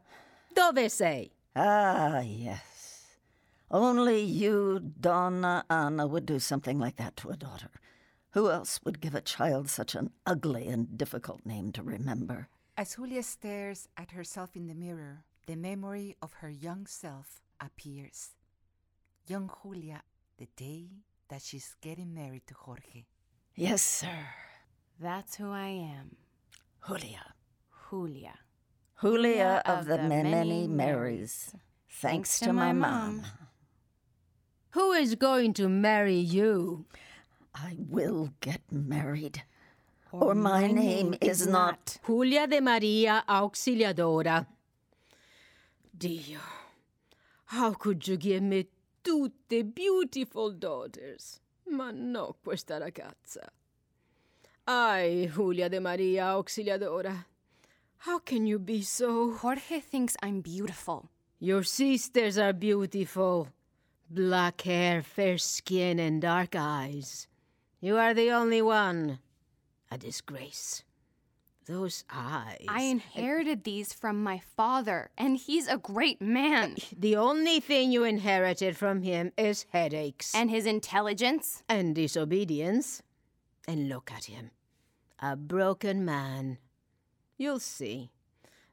Dove 0.53 0.91
sei? 0.91 1.31
Ah, 1.55 2.19
yes. 2.19 3.17
Only 3.71 4.21
you, 4.21 4.79
Donna 4.99 5.65
Anna, 5.69 6.05
would 6.05 6.27
do 6.27 6.37
something 6.37 6.77
like 6.77 6.97
that 6.97 7.17
to 7.17 7.29
a 7.31 7.35
daughter. 7.35 7.69
Who 8.37 8.51
else 8.51 8.79
would 8.83 9.01
give 9.01 9.15
a 9.15 9.21
child 9.21 9.67
such 9.67 9.95
an 9.95 10.11
ugly 10.27 10.67
and 10.67 10.95
difficult 10.95 11.43
name 11.43 11.71
to 11.71 11.81
remember? 11.81 12.49
As 12.77 12.95
Julia 12.95 13.23
stares 13.23 13.89
at 13.97 14.11
herself 14.11 14.55
in 14.55 14.67
the 14.67 14.75
mirror, 14.75 15.23
the 15.47 15.55
memory 15.55 16.15
of 16.21 16.33
her 16.33 16.49
young 16.51 16.85
self 16.85 17.41
appears. 17.59 18.35
Young 19.25 19.49
Julia, 19.63 20.03
the 20.37 20.47
day 20.55 20.85
that 21.29 21.41
she's 21.41 21.75
getting 21.81 22.13
married 22.13 22.45
to 22.45 22.53
Jorge. 22.53 23.05
Yes, 23.55 23.81
sir. 23.81 24.27
That's 24.99 25.37
who 25.37 25.49
I 25.49 25.69
am. 25.69 26.17
Julia. 26.87 27.33
Julia. 27.89 28.35
Julia 29.01 29.63
of 29.65 29.87
the 29.87 29.97
many 29.97 30.67
Marys. 30.67 31.55
Thanks 31.89 32.39
to 32.41 32.53
my 32.53 32.71
mom. 32.71 33.23
Who 34.77 34.91
is 34.91 35.15
going 35.15 35.55
to 35.55 35.67
marry 35.67 36.19
you? 36.19 36.85
I 37.63 37.75
will 37.89 38.29
get 38.39 38.61
married. 38.71 39.43
Or 40.11 40.35
my 40.35 40.67
name 40.67 41.15
is 41.19 41.47
not. 41.47 41.97
Julia 42.05 42.47
de 42.47 42.61
Maria 42.61 43.23
Auxiliadora. 43.27 44.45
Dio, 45.97 46.39
how 47.45 47.73
could 47.73 48.07
you 48.07 48.17
give 48.17 48.43
me 48.43 48.67
tutte 49.03 49.73
beautiful 49.73 50.51
daughters? 50.51 51.39
Ma 51.69 51.91
no, 51.91 52.35
questa 52.43 52.79
ragazza. 52.79 53.49
Ay, 54.67 55.29
Julia 55.33 55.69
de 55.69 55.79
Maria 55.79 56.25
Auxiliadora. 56.25 57.25
How 57.99 58.19
can 58.19 58.45
you 58.45 58.59
be 58.59 58.83
so? 58.83 59.33
Jorge 59.33 59.79
thinks 59.79 60.15
I'm 60.21 60.41
beautiful. 60.41 61.09
Your 61.39 61.63
sisters 61.63 62.37
are 62.37 62.53
beautiful. 62.53 63.49
Black 64.09 64.61
hair, 64.61 65.01
fair 65.01 65.37
skin, 65.37 65.99
and 65.99 66.21
dark 66.21 66.55
eyes. 66.55 67.27
You 67.87 67.95
are 67.95 68.13
the 68.13 68.31
only 68.31 68.61
one. 68.61 69.19
A 69.89 69.97
disgrace. 69.97 70.83
Those 71.67 72.03
eyes. 72.11 72.65
I 72.67 72.81
inherited 72.81 73.63
these 73.63 73.93
from 73.93 74.21
my 74.21 74.41
father, 74.57 75.09
and 75.17 75.37
he's 75.37 75.69
a 75.69 75.77
great 75.77 76.21
man. 76.21 76.75
Eh, 76.77 76.83
the 76.99 77.15
only 77.15 77.61
thing 77.61 77.93
you 77.93 78.03
inherited 78.03 78.75
from 78.75 79.03
him 79.03 79.31
is 79.37 79.65
headaches 79.71 80.35
And 80.35 80.49
his 80.49 80.65
intelligence. 80.65 81.63
and 81.69 81.95
disobedience. 81.95 83.03
And 83.69 83.87
look 83.87 84.11
at 84.11 84.25
him. 84.25 84.51
A 85.21 85.37
broken 85.37 86.03
man. 86.03 86.57
You'll 87.37 87.61
see. 87.61 88.11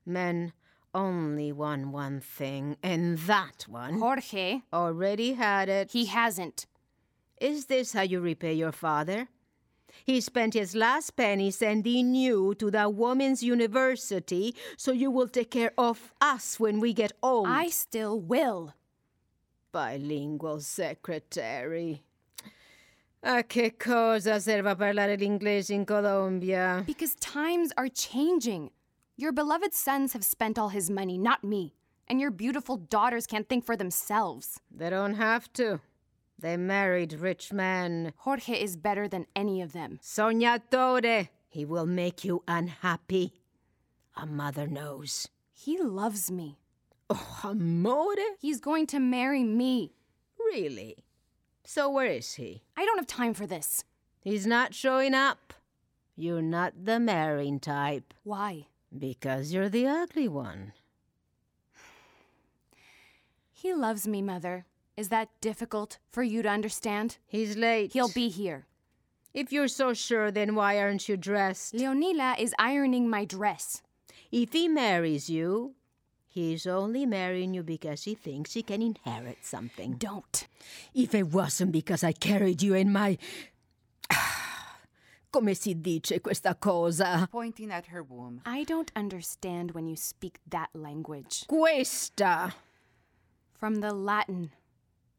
Men 0.05 0.53
only 0.93 1.53
want 1.53 1.87
one 1.93 2.19
thing, 2.19 2.79
and 2.83 3.17
that 3.31 3.67
one 3.69 4.01
Jorge, 4.01 4.63
already 4.73 5.35
had 5.35 5.69
it. 5.69 5.93
he 5.93 6.07
hasn't. 6.07 6.67
Is 7.41 7.67
this 7.67 7.93
how 7.93 8.03
you 8.03 8.21
repay 8.21 8.55
your 8.55 8.73
father? 8.73 9.29
He 10.05 10.21
spent 10.21 10.55
his 10.55 10.75
last 10.75 11.17
penny 11.17 11.51
sending 11.51 12.15
you 12.15 12.55
to 12.57 12.71
that 12.73 12.95
woman's 12.95 13.43
university 13.43 14.55
so 14.77 14.93
you 14.93 15.11
will 15.11 15.29
take 15.29 15.51
care 15.51 15.73
of 15.79 16.13
us 16.21 16.59
when 16.59 16.81
we 16.81 16.93
get 16.93 17.13
old. 17.23 17.49
I 17.49 17.69
still 17.69 18.21
will. 18.21 18.75
Bilingual 19.73 20.61
secretary. 20.61 22.03
A 23.23 23.43
che 23.43 23.71
cosa 23.79 24.39
serve 24.39 24.77
parlare 24.77 25.17
l'inglese 25.17 25.71
in 25.71 25.87
Colombia? 25.87 26.83
Because 26.87 27.15
times 27.17 27.73
are 27.77 27.89
changing. 27.89 28.71
Your 29.17 29.33
beloved 29.33 29.73
sons 29.73 30.13
have 30.13 30.25
spent 30.25 30.59
all 30.59 30.69
his 30.69 30.91
money, 30.91 31.17
not 31.17 31.43
me. 31.43 31.75
And 32.07 32.21
your 32.21 32.31
beautiful 32.31 32.77
daughters 32.77 33.27
can't 33.27 33.49
think 33.49 33.65
for 33.65 33.77
themselves. 33.77 34.61
They 34.71 34.91
don't 34.91 35.15
have 35.15 35.51
to. 35.55 35.81
They 36.39 36.57
married 36.57 37.13
rich 37.15 37.53
men. 37.53 38.13
Jorge 38.19 38.55
is 38.55 38.77
better 38.77 39.09
than 39.09 39.27
any 39.35 39.63
of 39.63 39.73
them. 39.73 39.99
Sognatore. 40.03 41.29
He 41.49 41.65
will 41.65 41.87
make 41.87 42.25
you 42.25 42.43
unhappy. 42.49 43.33
A 44.17 44.27
mother 44.27 44.67
knows. 44.67 45.29
He 45.53 45.81
loves 45.81 46.31
me. 46.31 46.59
Oh, 47.09 47.41
amore? 47.45 48.15
He's 48.41 48.61
going 48.61 48.87
to 48.89 48.99
marry 48.99 49.45
me. 49.45 49.93
Really? 50.39 50.97
So 51.65 51.89
where 51.89 52.07
is 52.07 52.35
he? 52.35 52.63
I 52.77 52.85
don't 52.85 52.99
have 52.99 53.07
time 53.07 53.35
for 53.35 53.47
this. 53.47 53.85
He's 54.21 54.47
not 54.47 54.75
showing 54.75 55.15
up. 55.15 55.55
You're 56.17 56.43
not 56.43 56.85
the 56.85 57.01
marrying 57.01 57.61
type. 57.61 58.15
Why? 58.23 58.67
Because 58.97 59.53
you're 59.53 59.69
the 59.69 59.87
ugly 59.87 60.29
one. 60.29 60.73
He 63.53 63.75
loves 63.75 64.07
me, 64.07 64.23
Mother. 64.23 64.67
Is 64.97 65.09
that 65.09 65.29
difficult 65.41 65.99
for 66.13 66.23
you 66.23 66.43
to 66.43 66.49
understand? 66.49 67.19
He's 67.27 67.57
late. 67.57 67.93
He'll 67.93 68.13
be 68.13 68.29
here. 68.29 68.67
If 69.33 69.53
you're 69.53 69.67
so 69.67 69.93
sure, 69.93 70.31
then 70.31 70.55
why 70.55 70.79
aren't 70.79 71.09
you 71.09 71.17
dressed? 71.17 71.75
Leonila 71.75 72.39
is 72.39 72.55
ironing 72.57 73.11
my 73.11 73.25
dress. 73.25 73.83
If 74.31 74.53
he 74.53 74.69
marries 74.69 75.29
you, 75.29 75.75
he's 76.29 76.67
only 76.67 77.07
marrying 77.07 77.55
you 77.55 77.65
because 77.65 78.05
he 78.05 78.15
thinks 78.15 78.53
he 78.53 78.63
can 78.63 78.81
inherit 78.81 79.39
something. 79.45 79.95
Don't. 79.95 80.47
If 80.95 81.15
it 81.17 81.33
wasn't 81.33 81.73
because 81.73 82.05
I 82.05 82.13
carried 82.13 82.63
you 82.63 82.75
in 82.75 82.93
my. 82.93 83.19
Come 85.33 85.55
si 85.55 85.75
dice 85.75 86.21
questa 86.23 86.55
cosa? 86.55 87.29
pointing 87.33 87.73
at 87.73 87.87
her 87.87 88.05
womb. 88.05 88.41
I 88.47 88.63
don't 88.63 88.93
understand 88.95 89.73
when 89.73 89.89
you 89.89 89.97
speak 89.97 90.39
that 90.49 90.71
language. 90.75 91.45
Questa. 91.49 92.55
From 93.59 93.77
the 93.81 93.93
Latin, 93.93 94.53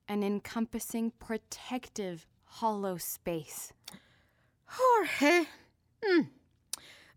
an 0.07 0.23
encompassing, 0.23 1.11
protective, 1.19 2.27
hollow 2.45 2.97
space. 2.97 3.73
Jorge. 4.65 5.47
Mm. 6.03 6.27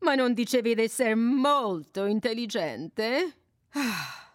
Ma 0.00 0.14
non 0.14 0.32
dicevi 0.32 0.74
di 0.74 0.82
essere 0.82 1.14
molto 1.14 2.04
intelligente? 2.04 3.34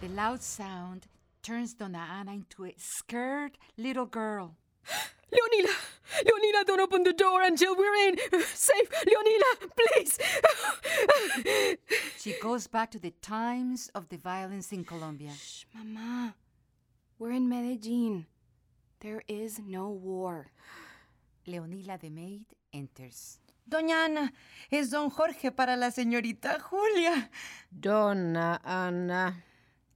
The 0.00 0.08
loud 0.08 0.40
sound 0.40 1.06
turns 1.42 1.74
Donna 1.74 1.98
Anna 1.98 2.32
into 2.32 2.64
a 2.64 2.72
scared 2.78 3.58
little 3.76 4.06
girl. 4.06 4.56
Leonila! 5.30 5.74
Leonila, 6.24 6.64
don't 6.64 6.80
open 6.80 7.02
the 7.02 7.12
door 7.12 7.42
until 7.42 7.76
we're 7.76 7.94
in. 8.08 8.16
Safe! 8.42 8.90
Leonila, 9.06 9.70
please! 9.76 10.18
She 12.20 12.34
goes 12.38 12.66
back 12.66 12.90
to 12.90 12.98
the 12.98 13.12
times 13.22 13.90
of 13.94 14.10
the 14.10 14.18
violence 14.18 14.72
in 14.72 14.84
Colombia. 14.84 15.32
Shh, 15.32 15.64
Mama. 15.74 16.34
We're 17.18 17.32
in 17.32 17.48
Medellin. 17.48 18.26
There 19.00 19.22
is 19.26 19.58
no 19.66 19.88
war. 19.88 20.50
Leonila 21.46 21.98
the 21.98 22.10
maid 22.10 22.44
enters. 22.74 23.38
Doña 23.66 24.04
Ana, 24.04 24.32
es 24.70 24.90
don 24.90 25.08
Jorge 25.08 25.50
para 25.50 25.76
la 25.76 25.90
señorita 25.90 26.60
Julia. 26.60 27.30
Donna 27.72 28.60
Ana. 28.64 29.34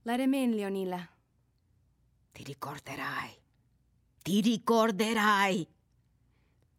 Let 0.03 0.19
him 0.19 0.33
in, 0.33 0.57
Leonila. 0.57 1.07
Ti 2.33 2.43
ricorderai. 2.43 3.37
Ti 4.23 4.41
ricorderai. 4.41 5.67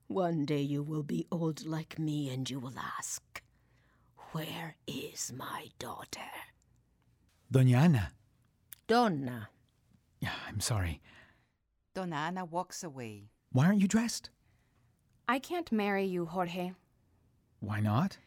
One 0.08 0.44
day 0.44 0.62
you 0.62 0.82
will 0.82 1.04
be 1.04 1.24
old 1.30 1.64
like 1.64 2.00
me 2.00 2.30
and 2.30 2.50
you 2.50 2.58
will 2.58 2.78
ask, 2.98 3.42
Where 4.36 4.76
is 4.86 5.32
my 5.34 5.68
daughter? 5.78 6.30
Doña 7.50 7.78
Ana. 7.78 8.12
Donna. 8.86 9.48
Yeah, 10.20 10.34
I'm 10.46 10.60
sorry. 10.60 11.00
Donna 11.94 12.16
Ana 12.16 12.44
walks 12.44 12.84
away. 12.84 13.30
Why 13.52 13.64
aren't 13.64 13.80
you 13.80 13.88
dressed? 13.88 14.28
I 15.26 15.38
can't 15.38 15.72
marry 15.72 16.04
you, 16.04 16.26
Jorge. 16.26 16.72
Why 17.60 17.80
not? 17.80 18.18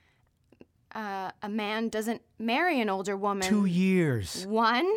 Uh, 0.95 1.29
a 1.43 1.49
man 1.49 1.89
doesn't 1.89 2.23
marry 2.39 2.81
an 2.81 2.89
older 2.89 3.15
woman. 3.15 3.47
Two 3.47 3.65
years. 3.65 4.47
One? 4.47 4.91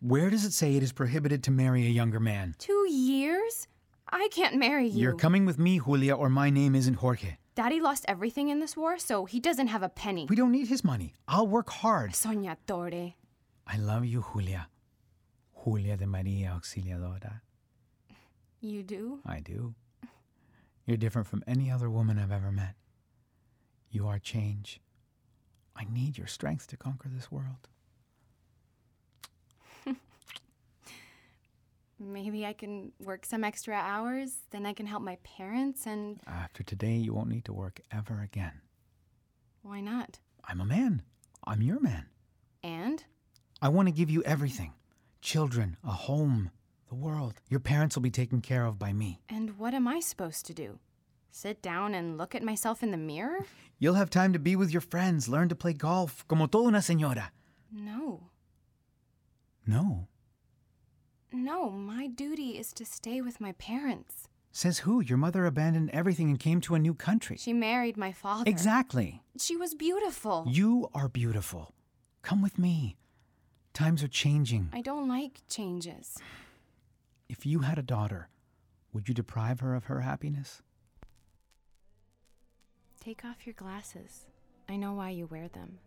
Where 0.00 0.30
does 0.30 0.46
it 0.46 0.54
say 0.54 0.76
it 0.76 0.82
is 0.82 0.92
prohibited 0.92 1.42
to 1.44 1.50
marry 1.50 1.84
a 1.84 1.90
younger 1.90 2.20
man? 2.20 2.54
Two 2.58 2.86
years? 2.90 3.68
I 4.08 4.28
can't 4.32 4.56
marry 4.56 4.86
you. 4.88 5.02
You're 5.02 5.14
coming 5.14 5.44
with 5.44 5.58
me, 5.58 5.78
Julia, 5.78 6.16
or 6.16 6.30
my 6.30 6.48
name 6.48 6.74
isn't 6.74 6.94
Jorge. 6.94 7.36
Daddy 7.58 7.80
lost 7.80 8.04
everything 8.06 8.50
in 8.50 8.60
this 8.60 8.76
war, 8.76 9.00
so 9.00 9.24
he 9.24 9.40
doesn't 9.40 9.66
have 9.66 9.82
a 9.82 9.88
penny. 9.88 10.26
We 10.30 10.36
don't 10.36 10.52
need 10.52 10.68
his 10.68 10.84
money. 10.84 11.14
I'll 11.26 11.48
work 11.48 11.68
hard. 11.70 12.12
Soñatore. 12.12 13.14
I 13.66 13.76
love 13.78 14.04
you, 14.04 14.24
Julia. 14.32 14.68
Julia 15.64 15.96
de 15.96 16.06
Maria 16.06 16.56
Auxiliadora. 16.56 17.40
You 18.60 18.84
do? 18.84 19.18
I 19.26 19.40
do. 19.40 19.74
You're 20.86 20.96
different 20.96 21.26
from 21.26 21.42
any 21.48 21.68
other 21.68 21.90
woman 21.90 22.16
I've 22.16 22.30
ever 22.30 22.52
met. 22.52 22.76
You 23.90 24.06
are 24.06 24.20
change. 24.20 24.80
I 25.74 25.84
need 25.92 26.16
your 26.16 26.28
strength 26.28 26.68
to 26.68 26.76
conquer 26.76 27.08
this 27.08 27.32
world. 27.32 27.68
Maybe 32.00 32.46
I 32.46 32.52
can 32.52 32.92
work 33.00 33.26
some 33.26 33.42
extra 33.42 33.74
hours, 33.74 34.36
then 34.50 34.66
I 34.66 34.72
can 34.72 34.86
help 34.86 35.02
my 35.02 35.16
parents, 35.24 35.86
and 35.86 36.20
After 36.26 36.62
today, 36.62 36.94
you 36.94 37.12
won't 37.12 37.28
need 37.28 37.44
to 37.46 37.52
work 37.52 37.80
ever 37.90 38.20
again. 38.22 38.60
why 39.62 39.80
not? 39.80 40.20
I'm 40.44 40.60
a 40.60 40.64
man. 40.64 41.02
I'm 41.44 41.60
your 41.62 41.80
man. 41.80 42.06
And? 42.62 43.04
I 43.60 43.68
want 43.68 43.88
to 43.88 43.92
give 43.92 44.10
you 44.10 44.22
everything 44.22 44.72
children, 45.20 45.76
a 45.84 45.90
home, 45.90 46.50
the 46.88 46.94
world. 46.94 47.34
Your 47.48 47.60
parents 47.60 47.96
will 47.96 48.02
be 48.02 48.10
taken 48.10 48.40
care 48.40 48.64
of 48.64 48.78
by 48.78 48.92
me. 48.92 49.20
And 49.28 49.58
what 49.58 49.74
am 49.74 49.88
I 49.88 49.98
supposed 50.00 50.46
to 50.46 50.54
do? 50.54 50.78
Sit 51.32 51.60
down 51.60 51.94
and 51.94 52.16
look 52.16 52.34
at 52.34 52.42
myself 52.42 52.82
in 52.82 52.92
the 52.92 52.96
mirror? 52.96 53.44
You'll 53.78 53.94
have 53.94 54.10
time 54.10 54.32
to 54.32 54.38
be 54.38 54.54
with 54.56 54.70
your 54.72 54.80
friends, 54.80 55.28
learn 55.28 55.48
to 55.48 55.54
play 55.56 55.72
golf, 55.72 56.24
como 56.28 56.46
toda 56.46 56.68
una 56.68 56.78
señora. 56.78 57.30
No. 57.72 58.30
No. 59.66 60.06
No, 61.32 61.70
my 61.70 62.06
duty 62.06 62.58
is 62.58 62.72
to 62.74 62.84
stay 62.84 63.20
with 63.20 63.40
my 63.40 63.52
parents. 63.52 64.28
Says 64.50 64.80
who? 64.80 65.00
Your 65.00 65.18
mother 65.18 65.44
abandoned 65.46 65.90
everything 65.92 66.30
and 66.30 66.40
came 66.40 66.60
to 66.62 66.74
a 66.74 66.78
new 66.78 66.94
country. 66.94 67.36
She 67.36 67.52
married 67.52 67.96
my 67.96 68.12
father. 68.12 68.48
Exactly. 68.48 69.22
She 69.38 69.56
was 69.56 69.74
beautiful. 69.74 70.44
You 70.48 70.88
are 70.94 71.08
beautiful. 71.08 71.74
Come 72.22 72.42
with 72.42 72.58
me. 72.58 72.96
Times 73.74 74.02
are 74.02 74.08
changing. 74.08 74.70
I 74.72 74.80
don't 74.80 75.06
like 75.08 75.42
changes. 75.48 76.16
If 77.28 77.44
you 77.44 77.60
had 77.60 77.78
a 77.78 77.82
daughter, 77.82 78.28
would 78.92 79.06
you 79.08 79.14
deprive 79.14 79.60
her 79.60 79.74
of 79.74 79.84
her 79.84 80.00
happiness? 80.00 80.62
Take 83.00 83.24
off 83.24 83.46
your 83.46 83.54
glasses. 83.54 84.26
I 84.68 84.76
know 84.76 84.94
why 84.94 85.10
you 85.10 85.26
wear 85.26 85.48
them. 85.48 85.78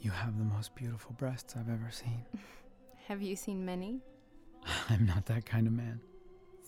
You 0.00 0.10
have 0.10 0.36
the 0.36 0.44
most 0.44 0.74
beautiful 0.74 1.12
breasts 1.12 1.54
I've 1.56 1.68
ever 1.68 1.90
seen. 1.90 2.24
Have 3.08 3.20
you 3.20 3.36
seen 3.36 3.64
many? 3.64 4.00
I'm 4.90 5.06
not 5.06 5.26
that 5.26 5.44
kind 5.46 5.66
of 5.66 5.72
man. 5.72 6.00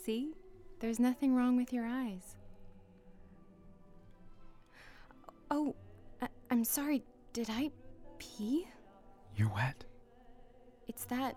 See? 0.05 0.35
There's 0.81 0.99
nothing 0.99 1.35
wrong 1.35 1.57
with 1.57 1.73
your 1.73 1.87
eyes. 1.87 2.37
Oh, 5.51 5.75
I- 6.21 6.29
I'm 6.51 6.65
sorry. 6.65 7.03
Did 7.33 7.49
I 7.51 7.71
pee? 8.19 8.67
You're 9.37 9.53
wet. 9.55 9.85
It's 10.89 11.05
that. 11.07 11.37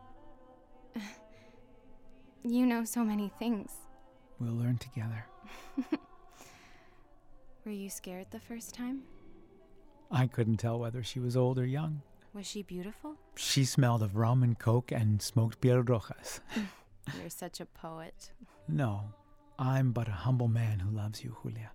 You 2.44 2.66
know 2.66 2.86
so 2.86 3.04
many 3.04 3.30
things. 3.40 3.72
We'll 4.40 4.54
learn 4.54 4.78
together. 4.78 5.26
Were 7.66 7.72
you 7.72 7.90
scared 7.90 8.28
the 8.32 8.40
first 8.40 8.74
time? 8.74 9.02
I 10.10 10.28
couldn't 10.28 10.56
tell 10.58 10.80
whether 10.80 11.04
she 11.04 11.20
was 11.20 11.36
old 11.36 11.60
or 11.60 11.66
young. 11.66 12.02
Was 12.38 12.46
she 12.46 12.62
beautiful? 12.62 13.16
She 13.36 13.66
smelled 13.66 14.04
of 14.04 14.16
rum 14.16 14.44
and 14.44 14.60
coke 14.60 14.92
and 14.92 15.20
smoked 15.20 15.60
piel 15.60 15.82
rojas. 15.82 16.40
You're 17.20 17.32
such 17.32 17.60
a 17.60 17.66
poet. 17.66 18.30
No, 18.68 19.06
I'm 19.58 19.92
but 19.92 20.08
a 20.08 20.12
humble 20.12 20.48
man 20.48 20.78
who 20.78 20.96
loves 20.96 21.24
you, 21.24 21.36
Julia. 21.42 21.72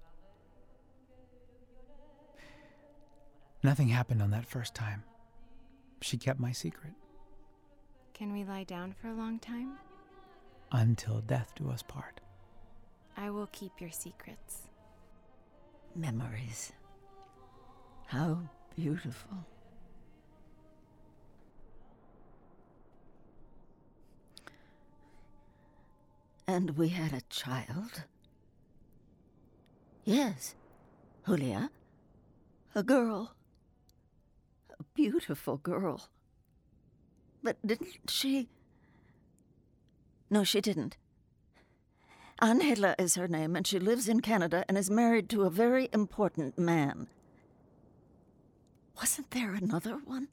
Nothing 3.65 3.89
happened 3.89 4.23
on 4.23 4.31
that 4.31 4.47
first 4.47 4.73
time. 4.73 5.03
She 6.01 6.17
kept 6.17 6.39
my 6.39 6.53
secret. 6.53 6.93
Can 8.15 8.33
we 8.33 8.45
lie 8.45 8.63
down 8.63 8.93
for 8.93 9.09
a 9.09 9.15
long 9.15 9.41
time? 9.41 9.73
Until 10.71 11.23
death 11.23 11.55
do 11.57 11.71
us 11.71 11.83
part. 11.83 12.21
I 13.17 13.31
will 13.31 13.49
keep 13.51 13.81
your 13.81 13.91
secrets. 13.91 14.69
Memories. 15.97 16.71
How 18.07 18.39
beautiful. 18.77 19.45
And 26.53 26.77
we 26.77 26.89
had 26.89 27.15
a 27.15 27.23
child? 27.31 28.05
Yes, 30.05 30.55
Julia. 31.25 31.71
A 32.75 32.83
girl. 32.83 33.35
A 34.79 34.83
beautiful 34.95 35.57
girl. 35.57 36.11
But 37.43 37.57
didn't 37.67 38.11
she? 38.11 38.51
No, 40.29 40.45
she 40.45 40.61
didn't. 40.61 40.99
Angela 42.39 42.97
is 42.99 43.15
her 43.15 43.29
name, 43.29 43.57
and 43.57 43.67
she 43.67 43.79
lives 43.79 44.07
in 44.07 44.21
Canada 44.21 44.63
and 44.69 44.77
is 44.77 44.91
married 44.91 45.31
to 45.31 45.45
a 45.45 45.51
very 45.51 45.89
important 45.91 46.59
man. 46.59 47.07
Wasn't 48.99 49.31
there 49.31 49.55
another 49.55 49.95
one? 50.05 50.29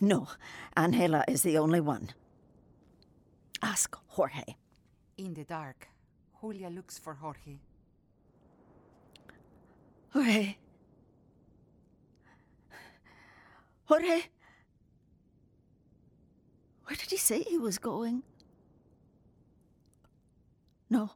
No, 0.00 0.26
Angela 0.76 1.24
is 1.28 1.42
the 1.42 1.58
only 1.58 1.80
one. 1.80 2.10
Ask 3.62 3.96
Jorge. 4.08 4.56
In 5.16 5.34
the 5.34 5.44
dark, 5.44 5.88
Julia 6.40 6.68
looks 6.68 6.98
for 6.98 7.14
Jorge. 7.14 7.58
Jorge. 10.10 10.56
Jorge. 13.84 14.22
Where 16.84 16.96
did 16.96 17.10
he 17.10 17.16
say 17.16 17.42
he 17.42 17.58
was 17.58 17.78
going? 17.78 18.22
No, 20.88 21.10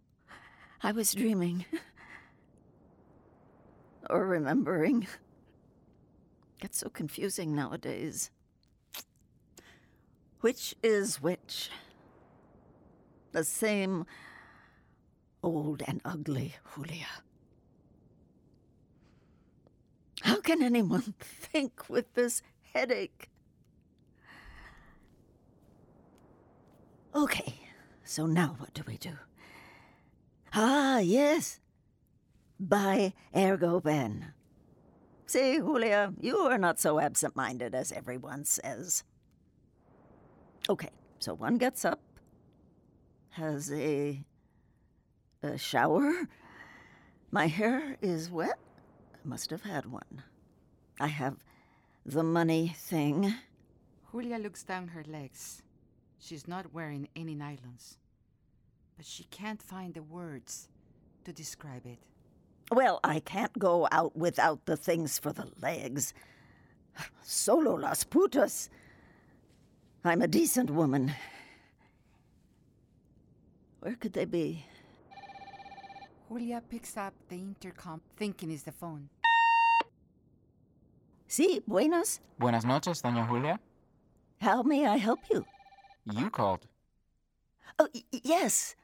I 0.83 0.93
was 0.93 1.13
dreaming. 1.13 1.65
or 4.11 4.27
remembering. 4.27 5.07
Gets 6.61 6.79
so 6.79 6.89
confusing 6.89 7.55
nowadays. 7.55 8.31
Which 10.41 10.75
is 10.83 11.23
which? 11.23 11.71
The 13.33 13.45
same 13.45 14.07
old 15.43 15.83
and 15.87 16.01
ugly, 16.05 16.55
Julia. 16.75 17.07
How 20.23 20.41
can 20.41 20.63
anyone 20.63 21.15
think 21.21 21.89
with 21.89 22.15
this 22.15 22.43
headache? 22.75 23.29
Okay, 27.15 27.55
so 28.05 28.27
now 28.27 28.55
what 28.59 28.75
do 28.75 28.83
we 28.87 28.97
do? 28.97 29.13
Ah, 30.55 30.99
yes. 30.99 31.61
By 32.59 33.15
Ergo 33.35 33.81
Ben. 33.81 34.33
See, 35.27 35.57
Julia, 35.59 36.13
you 36.21 36.39
are 36.39 36.59
not 36.59 36.81
so 36.81 36.99
absent 36.99 37.37
minded 37.37 37.75
as 37.75 37.93
everyone 37.93 38.45
says. 38.45 39.05
Okay, 40.69 40.91
so 41.19 41.35
one 41.35 41.57
gets 41.57 41.85
up, 41.85 42.01
has 43.31 43.73
a. 43.73 44.21
a 45.43 45.59
shower. 45.59 46.13
My 47.31 47.47
hair 47.47 47.97
is 48.03 48.31
wet. 48.31 48.59
I 49.15 49.29
must 49.29 49.51
have 49.51 49.63
had 49.63 49.87
one. 49.87 50.23
I 50.99 51.07
have 51.07 51.37
the 52.05 52.23
money 52.23 52.75
thing. 52.77 53.35
Julia 54.11 54.39
looks 54.39 54.65
down 54.65 54.89
her 54.89 55.05
legs. 55.07 55.63
She's 56.19 56.49
not 56.49 56.75
wearing 56.75 57.09
any 57.15 57.35
nylons. 57.37 57.97
But 58.97 59.07
she 59.07 59.25
can't 59.25 59.63
find 59.63 59.95
the 59.95 60.03
words 60.03 60.69
to 61.25 61.33
describe 61.33 61.87
it. 61.87 61.99
Well, 62.73 63.01
I 63.03 63.21
can't 63.21 63.57
go 63.59 63.89
out 63.91 64.17
without 64.17 64.67
the 64.67 64.77
things 64.77 65.19
for 65.19 65.33
the 65.33 65.49
legs. 65.61 66.13
Solo 67.23 67.75
las 67.75 68.05
putas. 68.05 68.69
I'm 70.05 70.23
a 70.23 70.29
decent 70.29 70.71
woman. 70.71 71.13
Where 73.81 73.97
could 73.97 74.13
they 74.13 74.25
be? 74.27 74.65
Julia 76.29 76.63
picks 76.69 76.97
up 76.97 77.15
the 77.29 77.37
intercom, 77.37 78.01
thinking 78.17 78.51
it's 78.51 78.63
the 78.63 78.73
phone. 78.73 79.09
Sí, 81.29 81.63
buenas. 81.67 82.21
Buenas 82.39 82.65
noches, 82.65 83.03
Doña 83.03 83.27
Julia. 83.29 83.59
How 84.41 84.63
may 84.63 84.87
I 84.87 84.97
help 84.97 85.21
you? 85.31 85.45
You 86.05 86.31
called. 86.31 86.67
Oh, 87.79 87.89
y- 87.95 88.05
yes. 88.25 88.75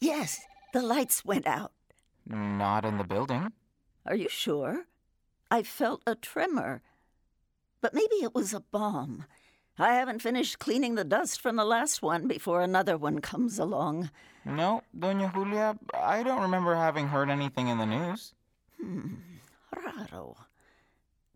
Yes, 0.00 0.40
the 0.72 0.82
lights 0.82 1.24
went 1.24 1.46
out. 1.46 1.72
Not 2.26 2.84
in 2.84 2.98
the 2.98 3.04
building. 3.04 3.52
Are 4.06 4.16
you 4.16 4.28
sure? 4.28 4.86
I 5.50 5.62
felt 5.62 6.02
a 6.06 6.14
tremor. 6.14 6.82
But 7.80 7.94
maybe 7.94 8.16
it 8.22 8.34
was 8.34 8.54
a 8.54 8.60
bomb. 8.60 9.24
I 9.78 9.94
haven't 9.94 10.20
finished 10.20 10.58
cleaning 10.58 10.94
the 10.94 11.04
dust 11.04 11.40
from 11.40 11.56
the 11.56 11.64
last 11.64 12.02
one 12.02 12.28
before 12.28 12.60
another 12.60 12.98
one 12.98 13.20
comes 13.20 13.58
along. 13.58 14.10
No, 14.44 14.82
Doña 14.96 15.32
Julia, 15.32 15.78
I 15.94 16.22
don't 16.22 16.42
remember 16.42 16.74
having 16.74 17.08
heard 17.08 17.30
anything 17.30 17.68
in 17.68 17.78
the 17.78 17.86
news. 17.86 18.34
Hmm, 18.80 19.14
raro. 19.74 20.36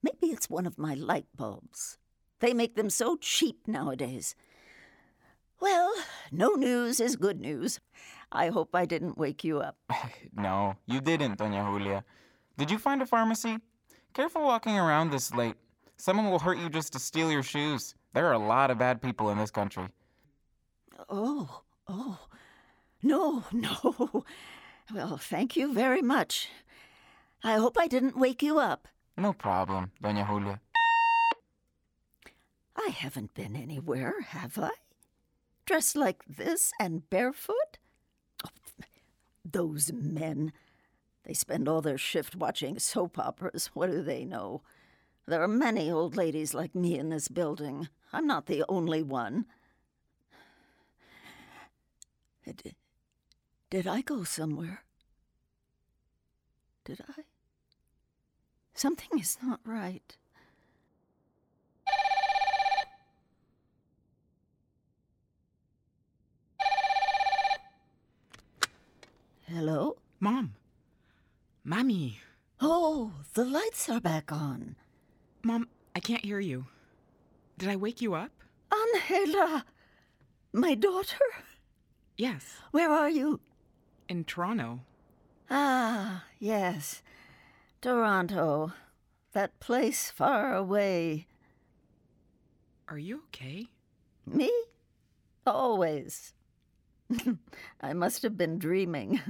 Maybe 0.02 0.32
it's 0.32 0.50
one 0.50 0.66
of 0.66 0.78
my 0.78 0.94
light 0.94 1.26
bulbs. 1.34 1.98
They 2.40 2.52
make 2.52 2.76
them 2.76 2.90
so 2.90 3.16
cheap 3.16 3.66
nowadays. 3.66 4.34
Well, 5.58 5.94
no 6.30 6.50
news 6.50 7.00
is 7.00 7.16
good 7.16 7.40
news. 7.40 7.80
I 8.30 8.48
hope 8.48 8.74
I 8.74 8.84
didn't 8.84 9.16
wake 9.16 9.44
you 9.44 9.60
up. 9.60 9.76
no, 10.36 10.76
you 10.86 11.00
didn't, 11.00 11.38
Doña 11.38 11.64
Julia. 11.64 12.04
Did 12.58 12.70
you 12.70 12.78
find 12.78 13.00
a 13.00 13.06
pharmacy? 13.06 13.58
Careful 14.12 14.42
walking 14.42 14.78
around 14.78 15.10
this 15.10 15.32
late. 15.32 15.54
Someone 15.96 16.30
will 16.30 16.38
hurt 16.38 16.58
you 16.58 16.68
just 16.68 16.92
to 16.92 16.98
steal 16.98 17.30
your 17.30 17.42
shoes. 17.42 17.94
There 18.16 18.26
are 18.28 18.32
a 18.32 18.38
lot 18.38 18.70
of 18.70 18.78
bad 18.78 19.02
people 19.02 19.28
in 19.28 19.36
this 19.36 19.50
country. 19.50 19.88
Oh, 21.10 21.60
oh. 21.86 22.18
No, 23.02 23.44
no. 23.52 24.24
Well, 24.90 25.18
thank 25.18 25.54
you 25.54 25.74
very 25.74 26.00
much. 26.00 26.48
I 27.44 27.58
hope 27.58 27.76
I 27.78 27.86
didn't 27.86 28.16
wake 28.16 28.42
you 28.42 28.58
up. 28.58 28.88
No 29.18 29.34
problem, 29.34 29.92
Doña 30.02 30.26
Julia. 30.26 30.60
I 32.74 32.88
haven't 32.88 33.34
been 33.34 33.54
anywhere, 33.54 34.22
have 34.22 34.58
I? 34.58 34.70
Dressed 35.66 35.94
like 35.94 36.24
this 36.26 36.72
and 36.80 37.10
barefoot? 37.10 37.76
Oh, 38.46 38.48
those 39.44 39.92
men. 39.92 40.54
They 41.24 41.34
spend 41.34 41.68
all 41.68 41.82
their 41.82 41.98
shift 41.98 42.34
watching 42.34 42.78
soap 42.78 43.18
operas. 43.18 43.66
What 43.74 43.90
do 43.90 44.00
they 44.00 44.24
know? 44.24 44.62
There 45.26 45.42
are 45.42 45.48
many 45.48 45.90
old 45.90 46.16
ladies 46.16 46.54
like 46.54 46.74
me 46.74 46.98
in 46.98 47.10
this 47.10 47.28
building. 47.28 47.88
I'm 48.12 48.26
not 48.26 48.46
the 48.46 48.64
only 48.68 49.02
one. 49.02 49.46
Did, 52.44 52.74
did 53.70 53.86
I 53.86 54.00
go 54.00 54.22
somewhere? 54.24 54.84
Did 56.84 57.00
I? 57.08 57.22
Something 58.74 59.18
is 59.18 59.38
not 59.42 59.60
right. 59.64 60.16
Hello? 69.48 69.96
Mom. 70.20 70.54
Mommy. 71.64 72.20
Oh, 72.60 73.12
the 73.34 73.44
lights 73.44 73.88
are 73.88 74.00
back 74.00 74.30
on. 74.30 74.76
Mom, 75.42 75.68
I 75.94 76.00
can't 76.00 76.24
hear 76.24 76.40
you. 76.40 76.66
Did 77.58 77.68
I 77.68 77.76
wake 77.76 78.00
you 78.02 78.14
up? 78.14 78.32
Angela! 79.10 79.64
My 80.52 80.74
daughter? 80.74 81.16
Yes. 82.16 82.58
Where 82.70 82.90
are 82.90 83.10
you? 83.10 83.40
In 84.08 84.24
Toronto. 84.24 84.80
Ah, 85.50 86.24
yes. 86.38 87.02
Toronto. 87.80 88.72
That 89.32 89.58
place 89.60 90.10
far 90.10 90.54
away. 90.54 91.26
Are 92.88 92.98
you 92.98 93.22
okay? 93.28 93.66
Me? 94.26 94.50
Always. 95.46 96.32
I 97.80 97.92
must 97.92 98.22
have 98.22 98.36
been 98.36 98.58
dreaming. 98.58 99.20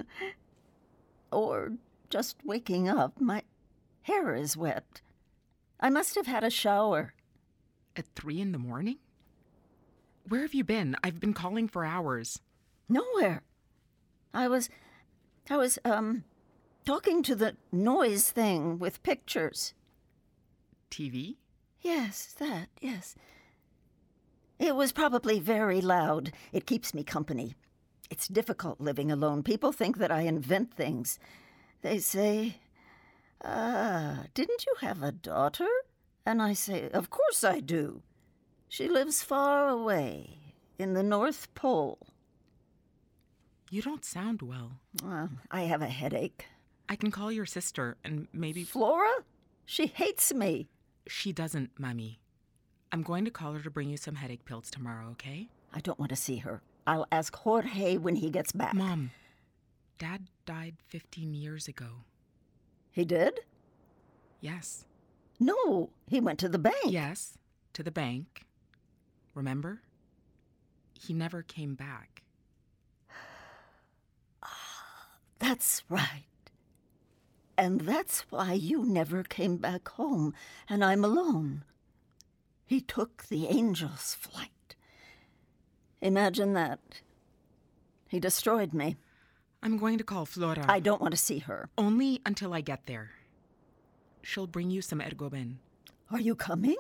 or 1.33 1.73
just 2.09 2.37
waking 2.45 2.89
up. 2.89 3.21
My 3.21 3.43
hair 4.03 4.35
is 4.35 4.57
wet. 4.57 5.01
I 5.81 5.91
must 5.91 6.15
have 6.15 6.27
had 6.27 6.45
a 6.45 6.51
shower. 6.51 7.15
At 7.97 8.07
three 8.15 8.41
in 8.41 8.53
the 8.53 8.59
morning? 8.59 8.99
Where 10.29 10.43
have 10.43 10.55
you 10.55 10.65
been? 10.65 10.97
I've 11.03 11.21
been 11.21 11.33
calling 11.33 11.69
for 11.69 11.85
hours. 11.85 12.41
Nowhere. 12.89 13.43
I 14.35 14.49
was. 14.49 14.69
I 15.49 15.57
was, 15.57 15.79
um, 15.85 16.25
talking 16.87 17.23
to 17.23 17.35
the 17.35 17.57
noise 17.73 18.31
thing 18.31 18.79
with 18.79 19.03
pictures. 19.03 19.75
TV? 20.91 21.37
Yes, 21.81 22.35
that, 22.39 22.69
yes. 22.81 23.15
It 24.59 24.75
was 24.75 24.93
probably 24.93 25.39
very 25.39 25.81
loud. 25.81 26.33
It 26.53 26.67
keeps 26.67 26.95
me 26.95 27.05
company. 27.05 27.55
It's 28.11 28.29
difficult 28.29 28.81
living 28.81 29.11
alone. 29.11 29.43
People 29.43 29.73
think 29.73 29.99
that 29.99 30.11
I 30.11 30.23
invent 30.23 30.75
things. 30.75 31.19
They 31.83 31.99
say, 31.99 32.61
Ah, 33.45 34.25
didn't 34.33 34.65
you 34.65 34.75
have 34.81 35.03
a 35.03 35.13
daughter? 35.13 35.69
And 36.27 36.43
I 36.43 36.53
say, 36.53 36.91
Of 36.91 37.09
course 37.09 37.45
I 37.45 37.61
do. 37.61 38.03
She 38.69 38.89
lives 38.89 39.23
far 39.23 39.69
away, 39.69 40.55
in 40.79 40.93
the 40.95 41.05
North 41.05 41.55
Pole. 41.55 41.99
You 43.71 43.81
don't 43.81 44.05
sound 44.05 44.43
well. 44.43 44.73
Well, 45.03 45.31
I 45.51 45.63
have 45.63 45.83
a 45.83 45.87
headache. 45.87 46.47
I 46.89 46.97
can 46.97 47.11
call 47.11 47.31
your 47.31 47.47
sister 47.47 47.97
and 48.05 48.27
maybe. 48.33 48.65
Flora? 48.65 49.25
She 49.65 49.87
hates 49.87 50.35
me. 50.35 50.69
She 51.07 51.33
doesn't, 51.33 51.71
Mummy. 51.79 52.21
I'm 52.93 53.03
going 53.03 53.25
to 53.25 53.31
call 53.31 53.53
her 53.53 53.61
to 53.61 53.71
bring 53.71 53.91
you 53.91 53.97
some 53.97 54.17
headache 54.17 54.45
pills 54.45 54.71
tomorrow, 54.71 55.11
okay? 55.13 55.49
I 55.73 55.81
don't 55.81 55.99
want 55.99 56.11
to 56.11 56.17
see 56.17 56.39
her. 56.39 56.63
I'll 56.87 57.07
ask 57.11 57.35
Jorge 57.35 57.97
when 57.97 58.17
he 58.17 58.31
gets 58.31 58.53
back. 58.53 58.75
Mom, 58.75 59.11
Dad 59.99 60.29
died 60.45 60.77
15 60.89 61.35
years 61.35 61.67
ago. 61.67 62.05
He 62.91 63.05
did? 63.05 63.41
Yes. 64.41 64.85
No, 65.39 65.91
he 66.07 66.21
went 66.21 66.39
to 66.41 66.49
the 66.49 66.59
bank. 66.59 66.77
Yes, 66.87 67.39
to 67.75 67.83
the 67.83 67.91
bank. 67.91 68.47
Remember? 69.35 69.83
He 70.99 71.13
never 71.13 71.43
came 71.43 71.75
back. 71.75 72.23
Ah, 74.43 75.09
that's 75.39 75.83
right. 75.89 76.25
And 77.59 77.83
that's 77.83 78.21
why 78.31 78.53
you 78.53 78.85
never 78.85 79.23
came 79.23 79.57
back 79.57 79.89
home, 79.91 80.35
and 80.69 80.85
I'm 80.85 81.05
alone. 81.05 81.65
He 82.67 82.81
took 82.81 83.25
the 83.29 83.49
angel's 83.49 84.15
flight. 84.15 84.75
Imagine 86.03 86.53
that. 86.55 86.81
He 88.09 88.21
destroyed 88.21 88.73
me. 88.73 88.97
I'm 89.63 89.79
going 89.79 89.99
to 89.99 90.05
call 90.05 90.27
Flora. 90.27 90.65
I 90.69 90.81
don't 90.81 91.01
want 91.01 91.13
to 91.13 91.19
see 91.19 91.39
her. 91.41 91.69
Only 91.79 92.21
until 92.27 92.53
I 92.53 92.61
get 92.61 92.87
there. 92.87 93.11
She'll 94.27 94.49
bring 94.49 94.71
you 94.71 94.83
some 94.83 94.99
ergoben. 94.99 95.59
Are 96.11 96.19
you 96.19 96.35
coming? 96.35 96.75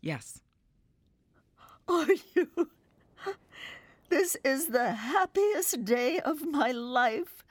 Yes. 0.00 0.40
Are 1.86 2.14
you? 2.34 2.70
This 4.08 4.38
is 4.42 4.68
the 4.68 4.92
happiest 4.92 5.84
day 5.84 6.18
of 6.18 6.46
my 6.46 6.70
life. 6.70 7.44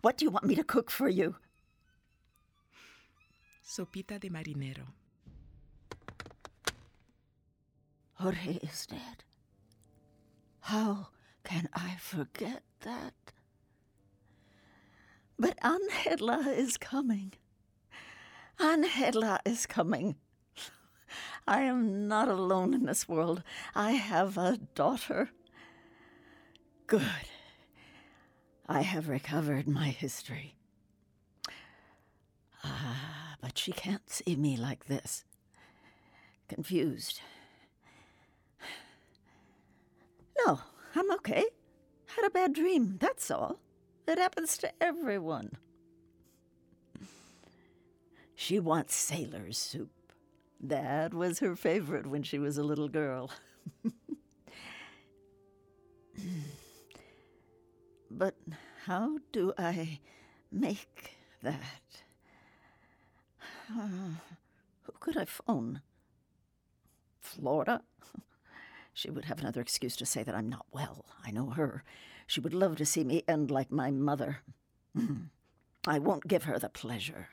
What 0.00 0.16
do 0.16 0.24
you 0.24 0.32
want 0.32 0.46
me 0.46 0.56
to 0.56 0.64
cook 0.64 0.90
for 0.90 1.08
you? 1.08 1.36
Sopita 3.64 4.18
de 4.18 4.28
marinero. 4.28 4.88
Jorge 8.14 8.58
is 8.64 8.86
dead. 8.86 9.22
How 10.62 11.10
can 11.44 11.68
I 11.72 11.94
forget 12.00 12.64
that? 12.80 13.14
But 15.38 15.58
Angela 15.62 16.44
is 16.48 16.76
coming. 16.76 17.32
Angela 18.58 19.40
is 19.44 19.66
coming. 19.66 20.16
I 21.46 21.62
am 21.62 22.06
not 22.06 22.28
alone 22.28 22.74
in 22.74 22.84
this 22.86 23.08
world. 23.08 23.42
I 23.74 23.92
have 23.92 24.38
a 24.38 24.58
daughter. 24.74 25.30
Good. 26.86 27.02
I 28.68 28.82
have 28.82 29.08
recovered 29.08 29.66
my 29.66 29.88
history. 29.88 30.54
Ah, 32.64 33.36
but 33.40 33.58
she 33.58 33.72
can't 33.72 34.08
see 34.08 34.36
me 34.36 34.56
like 34.56 34.86
this. 34.86 35.24
Confused. 36.48 37.20
No, 40.46 40.60
I'm 40.94 41.10
okay. 41.12 41.44
Had 42.16 42.26
a 42.26 42.30
bad 42.30 42.52
dream, 42.52 42.98
that's 43.00 43.30
all. 43.30 43.58
It 44.06 44.18
happens 44.18 44.56
to 44.58 44.72
everyone. 44.82 45.52
She 48.34 48.58
wants 48.58 48.94
sailor's 48.94 49.58
soup. 49.58 49.90
That 50.60 51.14
was 51.14 51.38
her 51.38 51.54
favorite 51.56 52.06
when 52.06 52.22
she 52.22 52.38
was 52.38 52.58
a 52.58 52.64
little 52.64 52.88
girl. 52.88 53.30
but 58.10 58.34
how 58.86 59.18
do 59.32 59.52
I 59.56 60.00
make 60.50 61.16
that? 61.42 62.02
Uh, 63.70 63.88
who 64.82 64.92
could 65.00 65.16
I 65.16 65.24
phone? 65.24 65.80
Florida? 67.20 67.82
She 68.94 69.10
would 69.10 69.24
have 69.24 69.40
another 69.40 69.62
excuse 69.62 69.96
to 69.96 70.04
say 70.04 70.22
that 70.22 70.34
I'm 70.34 70.50
not 70.50 70.66
well. 70.70 71.06
I 71.24 71.30
know 71.30 71.48
her. 71.48 71.82
She 72.26 72.40
would 72.40 72.54
love 72.54 72.76
to 72.76 72.86
see 72.86 73.04
me 73.04 73.22
end 73.28 73.50
like 73.50 73.70
my 73.70 73.90
mother. 73.90 74.38
Mm-hmm. 74.96 75.24
I 75.86 75.98
won't 75.98 76.28
give 76.28 76.44
her 76.44 76.58
the 76.58 76.68
pleasure. 76.68 77.28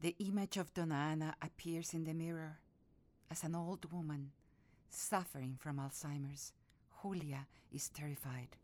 The 0.00 0.14
image 0.18 0.56
of 0.56 0.74
Donna 0.74 0.94
Ana 0.94 1.34
appears 1.40 1.94
in 1.94 2.04
the 2.04 2.14
mirror 2.14 2.58
as 3.30 3.44
an 3.44 3.54
old 3.54 3.90
woman 3.92 4.32
suffering 4.90 5.56
from 5.58 5.78
Alzheimer's. 5.78 6.52
Julia 7.02 7.46
is 7.72 7.88
terrified. 7.88 8.56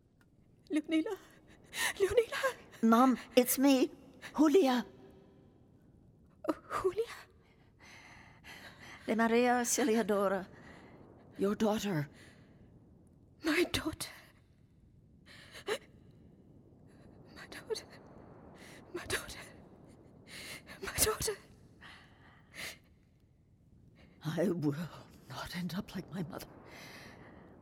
Leonila! 0.71 1.17
Leonila! 1.99 2.55
Mom, 2.83 3.19
it's 3.37 3.59
me, 3.59 3.91
Julia. 4.37 4.85
Oh, 6.49 6.55
Julia? 6.83 7.15
De 9.07 9.17
Maria 9.17 9.61
Auxiliadora, 9.61 10.47
your 11.39 11.55
daughter. 11.55 12.09
My 13.43 13.65
daughter. 13.73 14.11
My 15.67 17.47
daughter. 17.51 17.85
My 18.95 19.05
daughter. 19.07 19.39
My 20.83 20.93
daughter. 21.05 21.37
I 24.41 24.49
will 24.49 24.75
not 25.29 25.55
end 25.55 25.75
up 25.77 25.95
like 25.95 26.07
my 26.15 26.25
mother. 26.31 26.47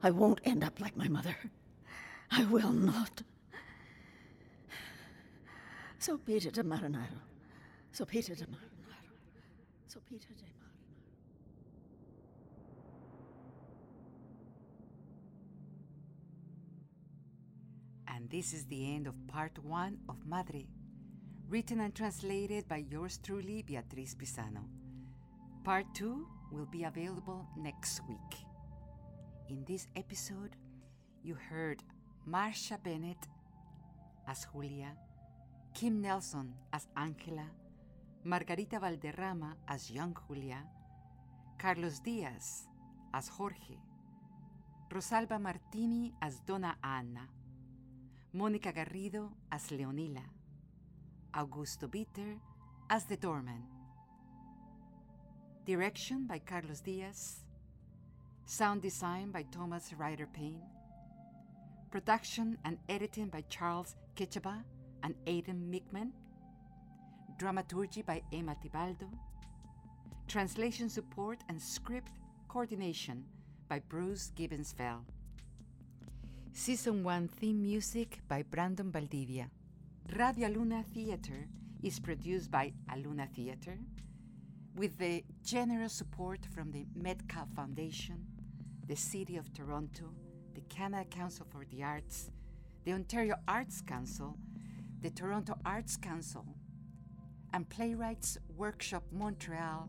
I 0.00 0.10
won't 0.12 0.40
end 0.44 0.62
up 0.62 0.78
like 0.80 0.96
my 0.96 1.08
mother. 1.08 1.36
I 2.30 2.44
will 2.44 2.70
not. 2.72 3.22
Sopita 5.98 6.52
de 6.52 6.62
marinero. 6.62 7.20
So 7.90 8.04
Peter 8.04 8.36
de 8.36 8.44
Marinaro. 8.44 9.14
So 9.88 9.98
Peter 10.08 10.34
de 10.34 10.44
Marinaro. 10.44 10.78
And 18.06 18.30
this 18.30 18.52
is 18.52 18.66
the 18.66 18.94
end 18.94 19.08
of 19.08 19.14
part 19.26 19.58
one 19.64 19.98
of 20.08 20.24
Madre, 20.24 20.68
written 21.48 21.80
and 21.80 21.92
translated 21.92 22.68
by 22.68 22.84
yours 22.88 23.18
truly, 23.20 23.62
Beatriz 23.62 24.14
Pizano. 24.14 24.62
Part 25.64 25.92
two 25.92 26.28
will 26.50 26.66
be 26.66 26.84
available 26.84 27.46
next 27.56 28.00
week. 28.08 28.38
In 29.48 29.64
this 29.66 29.86
episode, 29.96 30.56
you 31.22 31.34
heard 31.34 31.82
Marsha 32.28 32.82
Bennett 32.82 33.26
as 34.26 34.46
Julia, 34.52 34.96
Kim 35.74 36.00
Nelson 36.00 36.54
as 36.72 36.86
Angela, 36.96 37.46
Margarita 38.24 38.78
Valderrama 38.78 39.56
as 39.68 39.90
young 39.90 40.16
Julia, 40.28 40.64
Carlos 41.58 42.00
Diaz 42.00 42.66
as 43.14 43.28
Jorge, 43.28 43.78
Rosalba 44.90 45.40
Martini 45.40 46.12
as 46.20 46.40
Donna 46.40 46.76
Anna, 46.82 47.28
Mónica 48.34 48.72
Garrido 48.72 49.30
as 49.50 49.70
Leonila, 49.70 50.22
Augusto 51.34 51.90
Bitter 51.90 52.36
as 52.90 53.04
the 53.04 53.16
doorman. 53.16 53.77
Direction 55.68 56.24
by 56.26 56.38
Carlos 56.38 56.80
Diaz. 56.80 57.40
Sound 58.46 58.80
design 58.80 59.30
by 59.30 59.44
Thomas 59.52 59.92
Ryder 59.92 60.26
Payne. 60.26 60.62
Production 61.90 62.56
and 62.64 62.78
editing 62.88 63.26
by 63.28 63.44
Charles 63.50 63.94
Ketchaba 64.16 64.64
and 65.02 65.14
Aidan 65.26 65.70
Mickman. 65.70 66.12
Dramaturgy 67.36 68.00
by 68.00 68.22
Emma 68.32 68.56
Tibaldo. 68.64 69.10
Translation 70.26 70.88
support 70.88 71.44
and 71.50 71.60
script 71.60 72.12
coordination 72.48 73.26
by 73.68 73.78
Bruce 73.90 74.32
Gibbonsfeld. 74.34 75.04
Season 76.54 77.04
1 77.04 77.28
theme 77.28 77.60
music 77.60 78.20
by 78.26 78.42
Brandon 78.42 78.90
Valdivia. 78.90 79.50
Radio 80.16 80.48
Aluna 80.48 80.82
Theater 80.82 81.46
is 81.82 82.00
produced 82.00 82.50
by 82.50 82.72
Aluna 82.90 83.28
Theater 83.28 83.76
with 84.78 84.96
the 84.98 85.24
generous 85.42 85.92
support 85.92 86.46
from 86.54 86.70
the 86.70 86.86
Metcalf 86.94 87.48
Foundation, 87.56 88.24
the 88.86 88.94
City 88.94 89.36
of 89.36 89.52
Toronto, 89.52 90.04
the 90.54 90.60
Canada 90.68 91.04
Council 91.04 91.44
for 91.50 91.64
the 91.72 91.82
Arts, 91.82 92.30
the 92.84 92.92
Ontario 92.92 93.34
Arts 93.48 93.80
Council, 93.80 94.38
the 95.02 95.10
Toronto 95.10 95.58
Arts 95.64 95.96
Council, 95.96 96.46
and 97.52 97.68
Playwrights 97.68 98.38
Workshop 98.56 99.02
Montreal, 99.10 99.88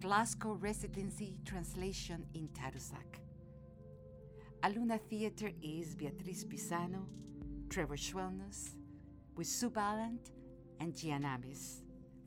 Glassco 0.00 0.60
Residency 0.60 1.38
Translation 1.44 2.26
in 2.34 2.48
Tadoussac. 2.48 3.20
Aluna 4.64 4.98
Theatre 5.08 5.52
is 5.62 5.94
Beatriz 5.94 6.44
Pizano, 6.44 7.06
Trevor 7.70 7.96
Schwellnus, 7.96 8.70
with 9.36 9.46
Sue 9.46 9.70
Ballant 9.70 10.32
and 10.80 10.92
Gianamis. 10.92 11.85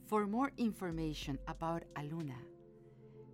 For 0.10 0.26
more 0.26 0.50
information 0.58 1.38
about 1.48 1.84
Aluna, 1.96 2.40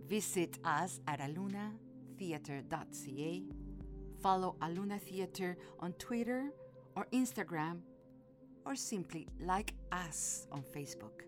visit 0.10 0.60
us 0.66 1.00
at 1.08 1.22
alunatheatre.ca, 1.22 3.44
follow 4.22 4.58
Aluna 4.62 5.00
Theatre 5.00 5.56
on 5.80 5.94
Twitter 5.94 6.52
or 6.98 7.08
Instagram, 7.14 7.80
or 8.66 8.76
simply 8.76 9.26
like 9.40 9.74
us 9.94 10.48
on 10.52 10.66
Facebook. 10.76 11.22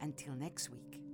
Until 0.00 0.34
next 0.34 0.70
week. 0.70 1.05